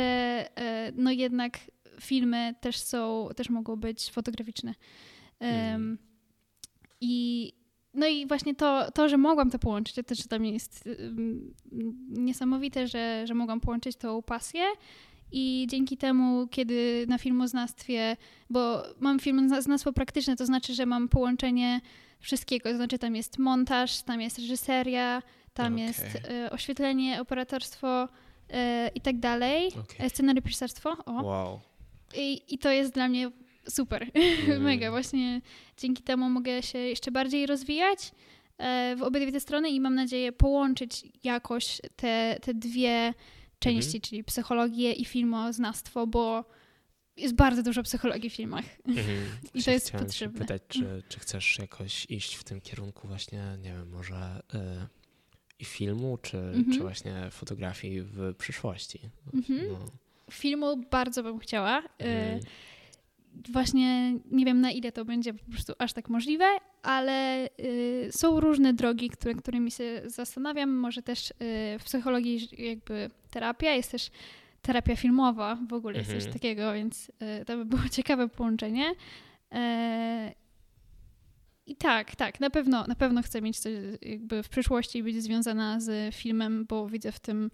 e, 0.55 0.91
no 0.95 1.11
jednak 1.11 1.59
filmy 2.01 2.55
też 2.61 2.77
są, 2.77 3.29
też 3.35 3.49
mogą 3.49 3.75
być 3.75 4.11
fotograficzne. 4.11 4.73
Mhm. 5.39 5.97
I 7.01 7.53
no 7.93 8.07
i 8.07 8.27
właśnie 8.27 8.55
to, 8.55 8.91
to, 8.91 9.09
że 9.09 9.17
mogłam 9.17 9.49
to 9.49 9.59
połączyć, 9.59 9.95
to 9.95 10.03
też 10.03 10.19
dla 10.27 10.39
mnie 10.39 10.51
jest 10.51 10.89
um, 10.99 11.53
niesamowite, 12.09 12.87
że, 12.87 13.27
że 13.27 13.33
mogłam 13.33 13.59
połączyć 13.59 13.95
tą 13.95 14.21
pasję 14.21 14.63
i 15.31 15.67
dzięki 15.69 15.97
temu, 15.97 16.47
kiedy 16.47 17.05
na 17.07 17.17
filmoznawstwie, 17.17 18.17
bo 18.49 18.83
mam 18.99 19.19
filmoznawstwo 19.19 19.93
praktyczne, 19.93 20.35
to 20.35 20.45
znaczy, 20.45 20.73
że 20.73 20.85
mam 20.85 21.09
połączenie 21.09 21.81
wszystkiego, 22.19 22.69
to 22.69 22.75
znaczy 22.75 22.99
tam 22.99 23.15
jest 23.15 23.39
montaż, 23.39 24.01
tam 24.01 24.21
jest 24.21 24.39
reżyseria, 24.39 25.21
tam 25.53 25.73
okay. 25.73 25.85
jest 25.85 26.17
e, 26.29 26.51
oświetlenie, 26.51 27.21
operatorstwo 27.21 28.07
e, 28.49 28.91
i 28.95 29.01
tak 29.01 29.19
dalej, 29.19 29.67
okay. 29.67 30.05
E, 30.05 30.09
scenariusz 30.09 30.55
o. 31.05 31.11
Wow. 31.23 31.59
I, 32.15 32.41
I 32.49 32.57
to 32.57 32.71
jest 32.71 32.93
dla 32.93 33.07
mnie 33.07 33.31
super, 33.69 34.07
mm. 34.47 34.61
mega. 34.61 34.91
Właśnie 34.91 35.41
dzięki 35.77 36.03
temu 36.03 36.29
mogę 36.29 36.63
się 36.63 36.77
jeszcze 36.77 37.11
bardziej 37.11 37.45
rozwijać 37.45 38.11
w 38.97 39.01
obydwie 39.01 39.31
te 39.31 39.39
strony 39.39 39.69
i 39.69 39.79
mam 39.79 39.95
nadzieję 39.95 40.31
połączyć 40.31 41.03
jakoś 41.23 41.81
te, 41.95 42.37
te 42.41 42.53
dwie 42.53 43.13
części, 43.59 43.97
mhm. 43.97 44.01
czyli 44.01 44.23
psychologię 44.23 44.93
i 44.93 45.05
filmoznawstwo, 45.05 46.07
bo 46.07 46.45
jest 47.17 47.35
bardzo 47.35 47.63
dużo 47.63 47.83
psychologii 47.83 48.29
w 48.29 48.33
filmach. 48.33 48.65
Mhm. 48.87 49.17
I 49.53 49.63
to 49.63 49.71
jest 49.71 49.91
potrzebne. 49.91 50.39
pytać, 50.39 50.61
czy, 50.67 50.85
czy 51.09 51.19
chcesz 51.19 51.59
jakoś 51.59 52.05
iść 52.09 52.35
w 52.35 52.43
tym 52.43 52.61
kierunku 52.61 53.07
właśnie, 53.07 53.43
nie 53.61 53.73
wiem, 53.73 53.89
może 53.89 54.41
y, 54.53 54.57
i 55.59 55.65
filmu, 55.65 56.17
czy, 56.17 56.37
mhm. 56.37 56.71
czy 56.73 56.79
właśnie 56.79 57.27
fotografii 57.31 58.01
w 58.01 58.35
przyszłości? 58.37 58.99
Mhm. 59.33 59.67
No. 59.67 59.85
Filmu 60.31 60.77
bardzo 60.91 61.23
bym 61.23 61.39
chciała. 61.39 61.79
Y, 61.81 62.39
właśnie 63.51 64.13
nie 64.31 64.45
wiem 64.45 64.61
na 64.61 64.71
ile 64.71 64.91
to 64.91 65.05
będzie 65.05 65.33
po 65.33 65.51
prostu 65.51 65.73
aż 65.79 65.93
tak 65.93 66.09
możliwe, 66.09 66.45
ale 66.83 67.45
y, 67.45 68.09
są 68.11 68.39
różne 68.39 68.73
drogi, 68.73 69.09
które, 69.09 69.35
którymi 69.35 69.71
się 69.71 70.01
zastanawiam. 70.05 70.69
Może 70.69 71.01
też 71.01 71.31
y, 71.31 71.33
w 71.79 71.83
psychologii 71.83 72.49
jakby 72.57 73.09
terapia, 73.31 73.71
jest 73.71 73.91
też 73.91 74.09
terapia 74.61 74.95
filmowa, 74.95 75.57
w 75.69 75.73
ogóle 75.73 75.97
jest 75.97 76.09
coś 76.09 76.15
mhm. 76.15 76.33
takiego, 76.33 76.73
więc 76.73 77.11
y, 77.41 77.45
to 77.45 77.57
by 77.57 77.65
było 77.65 77.81
ciekawe 77.97 78.29
połączenie. 78.29 78.93
E, 79.51 80.33
I 81.65 81.75
tak, 81.75 82.15
tak, 82.15 82.39
na 82.39 82.49
pewno, 82.49 82.87
na 82.87 82.95
pewno 82.95 83.21
chcę 83.21 83.41
mieć 83.41 83.59
coś 83.59 83.73
jakby 84.01 84.43
w 84.43 84.49
przyszłości 84.49 85.03
być 85.03 85.23
związana 85.23 85.79
z 85.79 86.15
filmem, 86.15 86.65
bo 86.65 86.87
widzę 86.87 87.11
w 87.11 87.19
tym 87.19 87.51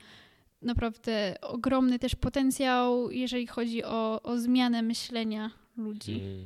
naprawdę 0.61 1.35
ogromny 1.41 1.99
też 1.99 2.15
potencjał, 2.15 3.11
jeżeli 3.11 3.47
chodzi 3.47 3.83
o, 3.83 4.21
o 4.21 4.37
zmianę 4.37 4.81
myślenia 4.81 5.62
ludzi. 5.77 6.21
Mm, 6.21 6.45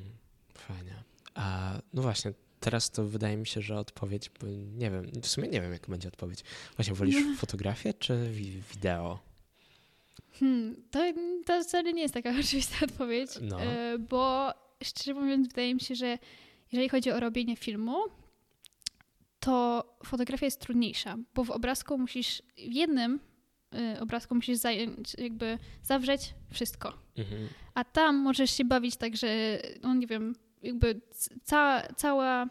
fajnie. 0.53 1.03
A 1.33 1.73
no 1.93 2.01
właśnie, 2.01 2.33
teraz 2.59 2.91
to 2.91 3.05
wydaje 3.05 3.37
mi 3.37 3.47
się, 3.47 3.61
że 3.61 3.79
odpowiedź, 3.79 4.31
nie 4.77 4.91
wiem, 4.91 5.11
w 5.21 5.27
sumie 5.27 5.47
nie 5.47 5.61
wiem, 5.61 5.73
jaka 5.73 5.87
będzie 5.87 6.07
odpowiedź. 6.07 6.43
Właśnie 6.75 6.93
wolisz 6.93 7.25
no. 7.25 7.35
fotografię 7.45 7.93
czy 7.93 8.31
wideo? 8.73 9.19
Hmm, 10.39 10.75
to, 10.91 10.99
to 11.45 11.63
wcale 11.63 11.93
nie 11.93 12.01
jest 12.01 12.13
taka 12.13 12.29
oczywista 12.39 12.85
odpowiedź, 12.85 13.29
no. 13.41 13.61
E, 13.61 13.99
bo 13.99 14.53
szczerze 14.83 15.13
mówiąc, 15.13 15.47
wydaje 15.47 15.73
mi 15.73 15.81
się, 15.81 15.95
że 15.95 16.17
jeżeli 16.71 16.89
chodzi 16.89 17.11
o 17.11 17.19
robienie 17.19 17.55
filmu, 17.55 17.95
to 19.39 19.83
fotografia 20.05 20.45
jest 20.45 20.61
trudniejsza, 20.61 21.17
bo 21.33 21.43
w 21.43 21.51
obrazku 21.51 21.97
musisz, 21.97 22.41
w 22.57 22.73
jednym 22.73 23.19
y, 23.95 23.99
obrazku 23.99 24.35
musisz 24.35 24.57
zająć, 24.57 25.13
jakby 25.17 25.57
zawrzeć 25.83 26.33
wszystko. 26.51 27.06
Mhm. 27.17 27.47
A 27.73 27.83
tam 27.83 28.15
możesz 28.15 28.51
się 28.51 28.65
bawić 28.65 28.95
tak, 28.95 29.17
że, 29.17 29.59
no 29.83 29.93
nie 29.93 30.07
wiem, 30.07 30.35
jakby 30.63 31.01
ca, 31.43 31.83
cała, 31.95 32.45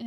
y, 0.00 0.04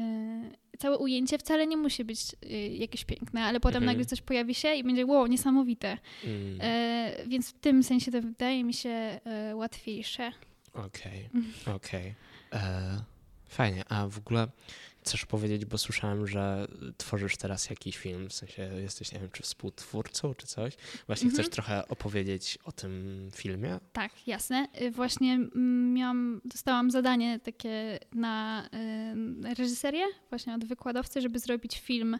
całe 0.79 0.97
ujęcie 0.97 1.37
wcale 1.37 1.67
nie 1.67 1.77
musi 1.77 2.03
być 2.03 2.35
y, 2.45 2.57
jakieś 2.57 3.05
piękne, 3.05 3.43
ale 3.43 3.59
potem 3.59 3.83
mhm. 3.83 3.85
nagle 3.85 4.05
coś 4.05 4.21
pojawi 4.21 4.55
się 4.55 4.73
i 4.73 4.83
będzie 4.83 5.05
wow, 5.05 5.27
niesamowite. 5.27 5.97
Mm. 6.23 6.57
E, 6.61 7.11
więc 7.27 7.49
w 7.49 7.59
tym 7.59 7.83
sensie 7.83 8.11
to 8.11 8.21
wydaje 8.21 8.63
mi 8.63 8.73
się 8.73 8.89
e, 8.89 9.55
łatwiejsze. 9.55 10.31
Okej, 10.73 11.29
okay. 11.63 11.75
okej. 11.75 12.15
Okay. 12.49 12.61
E, 12.61 13.03
fajnie. 13.47 13.83
A 13.89 14.07
w 14.07 14.17
ogóle 14.17 14.47
chcesz 15.09 15.25
powiedzieć, 15.25 15.65
bo 15.65 15.77
słyszałem, 15.77 16.27
że 16.27 16.67
tworzysz 16.97 17.37
teraz 17.37 17.69
jakiś 17.69 17.97
film, 17.97 18.29
w 18.29 18.33
sensie 18.33 18.69
jesteś, 18.81 19.11
nie 19.11 19.19
wiem, 19.19 19.29
czy 19.31 19.43
współtwórcą, 19.43 20.33
czy 20.33 20.47
coś. 20.47 20.73
Właśnie 21.07 21.25
mhm. 21.25 21.33
chcesz 21.33 21.49
trochę 21.49 21.87
opowiedzieć 21.87 22.57
o 22.63 22.71
tym 22.71 23.29
filmie? 23.35 23.79
Tak, 23.93 24.27
jasne. 24.27 24.67
Y, 24.81 24.91
właśnie 24.91 25.33
mm, 25.33 25.93
miałam, 25.93 26.41
dostałam 26.45 26.91
zadanie 26.91 27.39
takie 27.39 27.99
na 28.13 28.65
y, 29.49 29.55
reżyserię, 29.55 30.05
właśnie 30.29 30.55
od 30.55 30.65
wykładowcy, 30.65 31.21
żeby 31.21 31.39
zrobić 31.39 31.79
film 31.79 32.17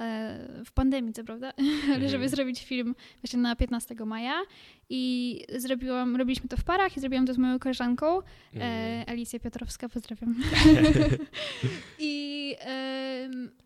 E, 0.00 0.38
w 0.64 0.72
pandemii, 0.72 1.12
co 1.12 1.24
prawda, 1.24 1.52
ale 1.94 2.08
żeby 2.08 2.24
mhm. 2.24 2.28
zrobić 2.28 2.64
film 2.64 2.94
właśnie 3.22 3.38
na 3.38 3.56
15 3.56 3.94
maja 3.94 4.42
i 4.90 5.44
zrobiłam, 5.56 6.16
robiliśmy 6.16 6.48
to 6.48 6.56
w 6.56 6.64
parach 6.64 6.96
i 6.96 7.00
zrobiłam 7.00 7.26
to 7.26 7.34
z 7.34 7.38
moją 7.38 7.58
koleżanką, 7.58 8.20
mm. 8.54 9.04
Alicja 9.06 9.38
Piotrowska, 9.38 9.88
pozdrawiam. 9.88 10.34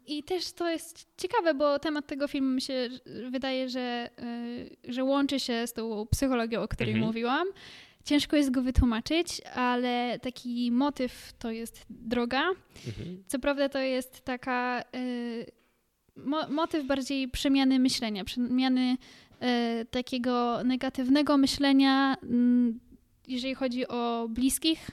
I, 0.06 0.22
też 0.22 0.52
to 0.52 0.70
jest 0.70 1.06
ciekawe, 1.16 1.54
bo 1.54 1.78
temat 1.78 2.06
tego 2.06 2.28
filmu 2.28 2.50
mi 2.50 2.60
się 2.60 2.88
wydaje, 3.30 3.68
że, 3.68 4.10
e, 4.88 4.92
że 4.92 5.04
łączy 5.04 5.40
się 5.40 5.66
z 5.66 5.72
tą 5.72 6.06
psychologią, 6.10 6.62
o 6.62 6.68
której 6.68 6.94
-hmm. 6.94 7.00
mówiłam. 7.00 7.48
Ciężko 8.04 8.36
jest 8.36 8.50
go 8.50 8.62
wytłumaczyć, 8.62 9.40
ale 9.54 10.18
taki 10.22 10.72
motyw 10.72 11.32
to 11.38 11.50
jest 11.50 11.84
droga. 11.90 12.50
-hmm. 12.52 13.16
Co 13.26 13.38
prawda 13.38 13.68
to 13.68 13.78
jest 13.78 14.20
taka 14.20 14.84
mo 16.16 16.48
motyw 16.48 16.86
bardziej 16.86 17.28
przemiany 17.28 17.78
myślenia, 17.78 18.24
przemiany 18.24 18.96
e, 19.40 19.84
takiego 19.84 20.64
negatywnego 20.64 21.36
myślenia, 21.36 22.16
mm, 22.22 22.80
jeżeli 23.28 23.54
chodzi 23.54 23.88
o 23.88 24.28
bliskich, 24.30 24.90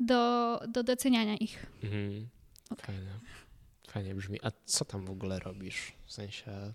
do, 0.00 0.60
do 0.68 0.82
doceniania 0.82 1.36
ich. 1.36 1.66
Mhm. 1.84 2.28
Fajne. 2.76 3.10
Fajnie 3.96 4.14
brzmi. 4.14 4.38
A 4.42 4.50
co 4.64 4.84
tam 4.84 5.04
w 5.04 5.10
ogóle 5.10 5.38
robisz? 5.38 5.92
W 6.04 6.12
sensie, 6.12 6.72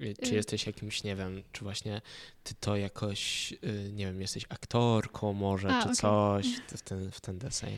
y, 0.00 0.14
czy 0.22 0.32
y. 0.32 0.34
jesteś 0.34 0.66
jakimś, 0.66 1.04
nie 1.04 1.16
wiem, 1.16 1.42
czy 1.52 1.64
właśnie 1.64 2.00
ty 2.42 2.54
to 2.60 2.76
jakoś, 2.76 3.52
y, 3.52 3.92
nie 3.92 4.06
wiem, 4.06 4.20
jesteś 4.20 4.44
aktorką 4.48 5.32
może, 5.32 5.68
A, 5.68 5.82
czy 5.82 5.84
okay. 5.84 5.96
coś 5.96 6.46
w 6.56 6.82
ten, 6.82 7.10
w 7.10 7.20
ten 7.20 7.38
deseń? 7.38 7.76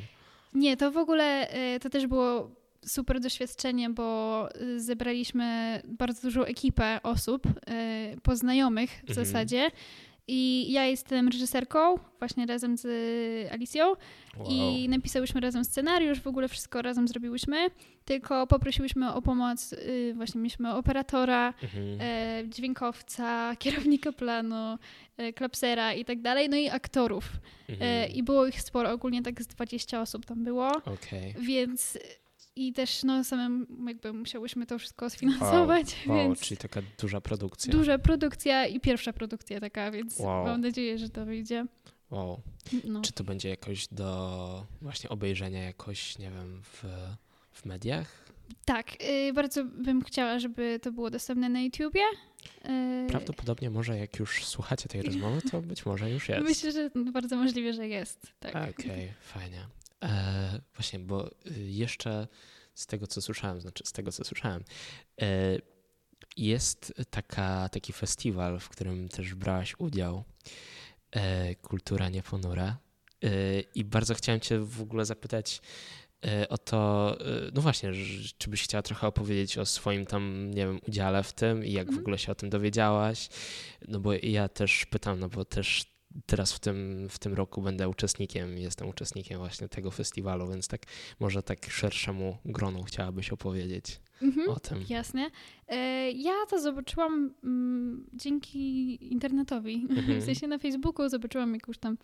Nie, 0.55 0.76
to 0.76 0.90
w 0.90 0.96
ogóle 0.96 1.48
to 1.83 1.90
też 1.90 2.07
było 2.07 2.50
super 2.87 3.20
doświadczenie, 3.20 3.90
bo 3.90 4.48
zebraliśmy 4.76 5.83
bardzo 5.85 6.22
dużą 6.22 6.44
ekipę 6.44 7.00
osób, 7.02 7.42
poznajomych 8.22 8.90
w 8.90 9.11
mhm. 9.11 9.26
zasadzie. 9.26 9.70
I 10.29 10.73
ja 10.73 10.85
jestem 10.85 11.29
reżyserką, 11.29 11.99
właśnie 12.19 12.47
razem 12.47 12.77
z 12.77 12.87
Alicją. 13.53 13.87
Wow. 14.37 14.49
I 14.51 14.89
napisałyśmy 14.89 15.41
razem 15.41 15.65
scenariusz, 15.65 16.21
w 16.21 16.27
ogóle 16.27 16.49
wszystko 16.49 16.83
razem 16.83 17.09
zrobiłyśmy. 17.09 17.71
Tylko 18.05 18.47
poprosiłyśmy 18.47 19.12
o 19.12 19.23
pomoc, 19.23 19.73
y, 19.73 20.12
właśnie 20.17 20.41
mieliśmy 20.41 20.75
operatora, 20.75 21.55
mhm. 21.62 21.99
E, 22.01 22.43
dźwiękowca, 22.49 23.51
kierownika 23.59 24.12
planu, 24.12 24.79
e, 25.17 25.33
klapsera 25.33 25.95
i 25.95 26.05
tak 26.05 26.21
dalej, 26.21 26.49
no 26.49 26.57
i 26.57 26.69
aktorów. 26.69 27.25
E, 27.69 27.73
mhm. 27.73 28.12
I 28.12 28.23
było 28.23 28.47
ich 28.47 28.62
sporo, 28.62 28.91
ogólnie 28.91 29.23
tak 29.23 29.43
z 29.43 29.47
20 29.47 30.01
osób 30.01 30.27
tam 30.27 30.45
było. 30.45 30.69
Okay. 30.77 31.35
Więc 31.41 31.99
i 32.57 32.73
też 32.73 33.05
no 33.05 33.25
samym 33.25 33.66
jakby 33.88 34.12
musiałyśmy 34.12 34.66
to 34.66 34.79
wszystko 34.79 35.11
sfinansować. 35.11 35.97
Wow, 36.07 36.16
więc 36.16 36.40
czyli 36.40 36.59
taka 36.59 36.83
duża 37.01 37.21
produkcja. 37.21 37.73
Duża 37.73 37.99
produkcja 37.99 38.66
i 38.66 38.81
pierwsza 38.81 39.12
produkcja 39.12 39.61
taka, 39.61 39.90
więc 39.90 40.19
wow. 40.19 40.45
mam 40.45 40.61
nadzieję, 40.61 40.99
że 40.99 41.09
to 41.09 41.27
wyjdzie. 41.27 41.66
Wow. 42.11 42.40
No. 42.85 43.03
Czy 43.03 43.12
to 43.12 43.25
będzie 43.25 43.49
jakoś 43.49 43.88
do 43.88 44.66
właśnie 44.83 45.11
obejrzenia 45.11 45.62
jakoś, 45.62 46.19
nie 46.19 46.31
wiem, 46.31 46.62
w, 46.62 46.85
w 47.53 47.64
mediach? 47.64 48.27
Tak, 48.64 49.05
yy, 49.05 49.33
bardzo 49.33 49.64
bym 49.64 50.05
chciała, 50.05 50.38
żeby 50.38 50.81
to 50.83 50.92
było 50.92 51.11
dostępne 51.11 51.49
na 51.49 51.61
YouTubie. 51.61 52.01
Yy... 52.64 53.07
Prawdopodobnie 53.09 53.71
może 53.71 53.99
jak 53.99 54.19
już 54.19 54.45
słuchacie 54.45 54.88
tej 54.88 55.03
rozmowy, 55.07 55.42
to 55.51 55.62
być 55.62 55.87
może 55.87 56.11
już 56.11 56.29
jest. 56.29 56.45
Myślę, 56.45 56.73
że 56.73 56.90
bardzo 57.12 57.37
możliwe, 57.37 57.73
że 57.73 57.88
jest. 57.88 58.33
Tak. 58.40 58.51
Okej, 58.51 58.71
okay, 58.71 59.14
fajnie. 59.21 59.66
E, 60.07 60.61
właśnie, 60.75 60.99
bo 60.99 61.31
y, 61.31 61.71
jeszcze 61.71 62.29
z 62.75 62.87
tego, 62.87 63.07
co 63.07 63.23
słyszałem, 63.23 63.61
znaczy 63.61 63.85
z 63.87 63.92
tego, 63.92 64.12
co 64.12 64.25
słyszałem, 64.25 64.64
e, 65.21 65.59
jest 66.37 66.95
taka, 67.11 67.69
taki 67.69 67.92
festiwal, 67.92 68.61
w 68.61 68.69
którym 68.69 69.09
też 69.09 69.35
brałaś 69.35 69.75
udział, 69.79 70.25
e, 71.11 71.55
Kultura 71.55 72.09
Nieponura. 72.09 72.79
E, 73.25 73.61
I 73.61 73.85
bardzo 73.85 74.14
chciałem 74.14 74.40
Cię 74.40 74.59
w 74.59 74.81
ogóle 74.81 75.05
zapytać 75.05 75.61
e, 76.27 76.49
o 76.49 76.59
to, 76.59 77.16
e, 77.21 77.51
no 77.55 77.62
właśnie, 77.62 77.92
czy 78.38 78.51
byś 78.51 78.62
chciała 78.62 78.83
trochę 78.83 79.07
opowiedzieć 79.07 79.59
o 79.59 79.66
swoim 79.66 80.07
tam, 80.07 80.51
nie 80.51 80.66
wiem, 80.66 80.81
udziale 80.88 81.23
w 81.23 81.33
tym 81.33 81.64
i 81.64 81.73
jak 81.73 81.87
w 81.87 81.88
mhm. 81.88 82.05
ogóle 82.05 82.19
się 82.19 82.33
o 82.33 82.35
tym 82.35 82.51
dowiedziałaś. 82.51 83.29
No 83.88 84.01
bo 84.01 84.12
ja 84.12 84.49
też 84.49 84.87
pytam, 84.87 85.21
no 85.21 85.29
bo 85.29 85.45
też 85.45 85.96
teraz 86.26 86.52
w 86.52 86.59
tym, 86.59 87.09
w 87.11 87.18
tym 87.18 87.35
roku 87.35 87.62
będę 87.62 87.88
uczestnikiem, 87.88 88.59
jestem 88.59 88.88
uczestnikiem 88.88 89.38
właśnie 89.38 89.68
tego 89.68 89.90
festiwalu, 89.90 90.48
więc 90.48 90.68
tak 90.68 90.83
może 91.20 91.42
tak 91.42 91.70
szerszemu 91.70 92.37
gronu 92.44 92.83
chciałabyś 92.83 93.31
opowiedzieć 93.31 94.00
Mhm. 94.22 94.48
o 94.50 94.61
tym. 94.61 94.79
Jasne. 94.88 95.31
E, 95.68 96.11
ja 96.11 96.33
to 96.50 96.61
zobaczyłam 96.61 97.35
mm, 97.44 98.07
dzięki 98.12 99.12
internetowi. 99.12 99.87
Mhm. 99.90 100.20
W 100.20 100.24
sensie 100.24 100.46
na 100.46 100.59
Facebooku 100.59 101.09
zobaczyłam 101.09 101.55
jakąś 101.55 101.79
tam 101.79 101.98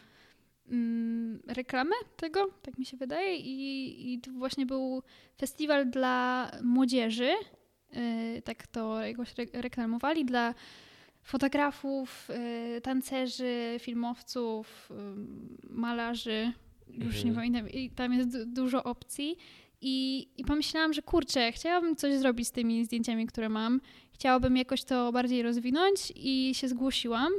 mm, 0.68 1.42
reklamę 1.46 1.94
tego, 2.16 2.50
tak 2.62 2.78
mi 2.78 2.84
się 2.86 2.96
wydaje. 2.96 3.36
I, 3.36 4.12
I 4.12 4.20
to 4.20 4.30
właśnie 4.32 4.66
był 4.66 5.02
festiwal 5.38 5.90
dla 5.90 6.50
młodzieży. 6.62 7.30
E, 7.92 8.42
tak 8.42 8.66
to 8.66 9.00
jakoś 9.00 9.38
re 9.38 9.46
reklamowali 9.52 10.24
dla 10.24 10.54
fotografów, 11.22 12.28
e, 12.30 12.80
tancerzy, 12.80 13.76
filmowców, 13.80 14.88
em, 14.90 15.58
malarzy. 15.70 16.52
Już 16.88 17.24
nie 17.24 17.30
Mhm. 17.30 17.34
pamiętam. 17.34 17.70
I 17.70 17.90
tam 17.90 18.12
jest 18.12 18.28
du- 18.38 18.46
dużo 18.46 18.84
opcji. 18.84 19.36
I, 19.80 20.28
I 20.36 20.44
pomyślałam, 20.44 20.92
że 20.92 21.02
kurczę, 21.02 21.52
chciałabym 21.52 21.96
coś 21.96 22.14
zrobić 22.14 22.48
z 22.48 22.52
tymi 22.52 22.84
zdjęciami, 22.84 23.26
które 23.26 23.48
mam. 23.48 23.80
Chciałabym 24.12 24.56
jakoś 24.56 24.84
to 24.84 25.12
bardziej 25.12 25.42
rozwinąć 25.42 26.12
i 26.16 26.50
się 26.54 26.68
zgłosiłam. 26.68 27.32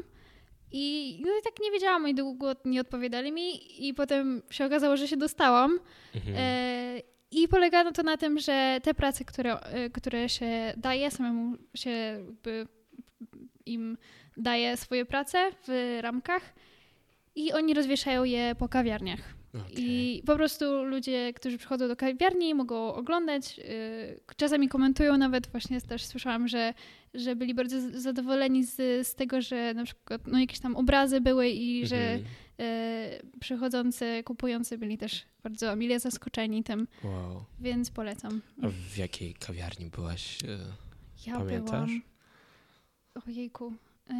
I, 0.71 1.17
no 1.25 1.31
i 1.39 1.43
tak 1.43 1.53
nie 1.61 1.71
wiedziałam, 1.71 2.07
i 2.07 2.15
długo 2.15 2.55
nie 2.65 2.81
odpowiadali 2.81 3.31
mi. 3.31 3.49
I 3.87 3.93
potem 3.93 4.41
się 4.49 4.65
okazało, 4.65 4.97
że 4.97 5.07
się 5.07 5.17
dostałam. 5.17 5.79
Mhm. 6.15 6.35
E, 6.39 7.01
I 7.31 7.47
polegało 7.47 7.91
to 7.91 8.03
na 8.03 8.17
tym, 8.17 8.39
że 8.39 8.79
te 8.83 8.93
prace, 8.93 9.25
które, 9.25 9.59
e, 9.59 9.89
które 9.89 10.29
się 10.29 10.73
daje, 10.77 11.11
samemu 11.11 11.57
się 11.75 11.89
jakby 11.89 12.67
im 13.65 13.97
daje 14.37 14.77
swoje 14.77 15.05
prace 15.05 15.51
w 15.67 15.97
ramkach 16.01 16.53
i 17.35 17.53
oni 17.53 17.73
rozwieszają 17.73 18.23
je 18.23 18.55
po 18.59 18.69
kawiarniach. 18.69 19.19
Okej. 19.71 19.73
I 20.17 20.23
po 20.25 20.35
prostu 20.35 20.83
ludzie, 20.83 21.33
którzy 21.33 21.57
przychodzą 21.57 21.87
do 21.87 21.95
kawiarni, 21.95 22.55
mogą 22.55 22.93
oglądać. 22.93 23.57
yy, 23.57 23.63
Czasami 24.37 24.67
komentują 24.69 25.17
nawet, 25.17 25.47
właśnie 25.47 25.81
też 25.81 26.05
słyszałam, 26.05 26.47
że, 26.47 26.73
że 27.13 27.35
byli 27.35 27.53
bardzo 27.53 27.77
zadowoleni 27.99 28.63
z, 28.65 29.07
z 29.07 29.15
tego, 29.15 29.41
że 29.41 29.73
na 29.73 29.83
przykład 29.83 30.27
no, 30.27 30.39
jakieś 30.39 30.59
tam 30.59 30.75
obrazy 30.75 31.21
były 31.21 31.49
i 31.49 31.87
że 31.87 31.95
Mhm. 31.97 32.23
yy, 32.57 33.39
przychodzący, 33.39 34.23
kupujący 34.25 34.77
byli 34.77 34.97
też 34.97 35.25
bardzo 35.43 35.75
mile 35.75 35.99
zaskoczeni 35.99 36.63
tym, 36.63 36.87
Wow. 37.03 37.45
więc 37.59 37.91
polecam. 37.91 38.41
A 38.63 38.67
w 38.93 38.97
jakiej 38.97 39.33
kawiarni 39.33 39.89
byłaś? 39.89 40.37
e, 40.43 40.47
Ja 41.27 41.37
Pamiętasz? 41.37 41.89
byłam... 41.91 42.01
Ojejku. 43.27 43.73
Yy, 44.09 44.15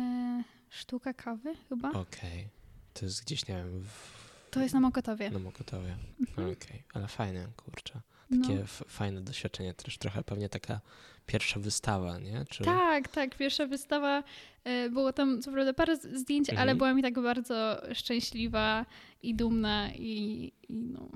sztuka 0.70 1.14
kawy 1.14 1.56
chyba? 1.70 1.92
Okej. 1.92 2.48
To 2.94 3.06
jest 3.06 3.22
gdzieś, 3.26 3.48
nie 3.48 3.56
wiem, 3.56 3.80
w... 3.84 4.24
To 4.52 4.62
jest 4.62 4.74
na 4.74 4.80
Mokotowie. 4.80 5.30
na 5.32 5.40
Mokotowie. 5.40 5.98
Mhm. 6.20 6.52
Okej, 6.52 6.84
ale 6.94 7.08
fajne, 7.08 7.48
kurczę. 7.58 8.02
No. 8.30 8.42
Takie 8.48 8.62
f- 8.62 8.84
fajne 8.88 9.22
doświadczenie, 9.22 9.74
też 9.74 9.98
trochę 9.98 10.24
pewnie 10.24 10.50
taka 10.50 10.82
pierwsza 11.26 11.60
wystawa, 11.60 12.20
nie? 12.20 12.46
Czy... 12.50 12.64
Tak, 12.64 13.08
tak. 13.08 13.38
Pierwsza 13.38 13.66
wystawa, 13.68 14.24
e, 14.64 14.90
było 14.90 15.14
tam 15.14 15.42
co 15.42 15.52
prawda 15.52 15.74
parę 15.74 15.98
zdjęć, 15.98 16.50
Mhm. 16.50 16.62
ale 16.70 16.76
byłam 16.76 17.00
i 17.00 17.02
tak 17.02 17.14
bardzo 17.22 17.82
szczęśliwa 17.94 18.86
i 19.22 19.36
dumna 19.36 19.90
i, 19.94 20.52
i 20.70 20.74
no. 20.76 21.10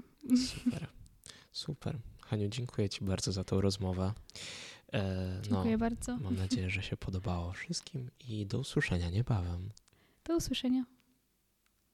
Super. 0.47 0.87
Super. 1.51 1.97
Haniu, 2.25 2.47
dziękuję 2.49 2.89
Ci 2.89 3.05
bardzo 3.05 3.31
za 3.31 3.43
tą 3.43 3.61
rozmowę. 3.61 4.13
E, 4.93 5.03
no, 5.35 5.41
Dziękuję 5.41 5.77
bardzo. 5.77 6.17
mam 6.17 6.35
nadzieję, 6.35 6.69
że 6.69 6.81
się 6.81 6.97
podobało 6.97 7.51
wszystkim 7.51 8.09
i 8.27 8.45
do 8.45 8.59
usłyszenia 8.59 9.09
niebawem. 9.09 9.69
Do 10.25 10.35
usłyszenia. 10.37 10.85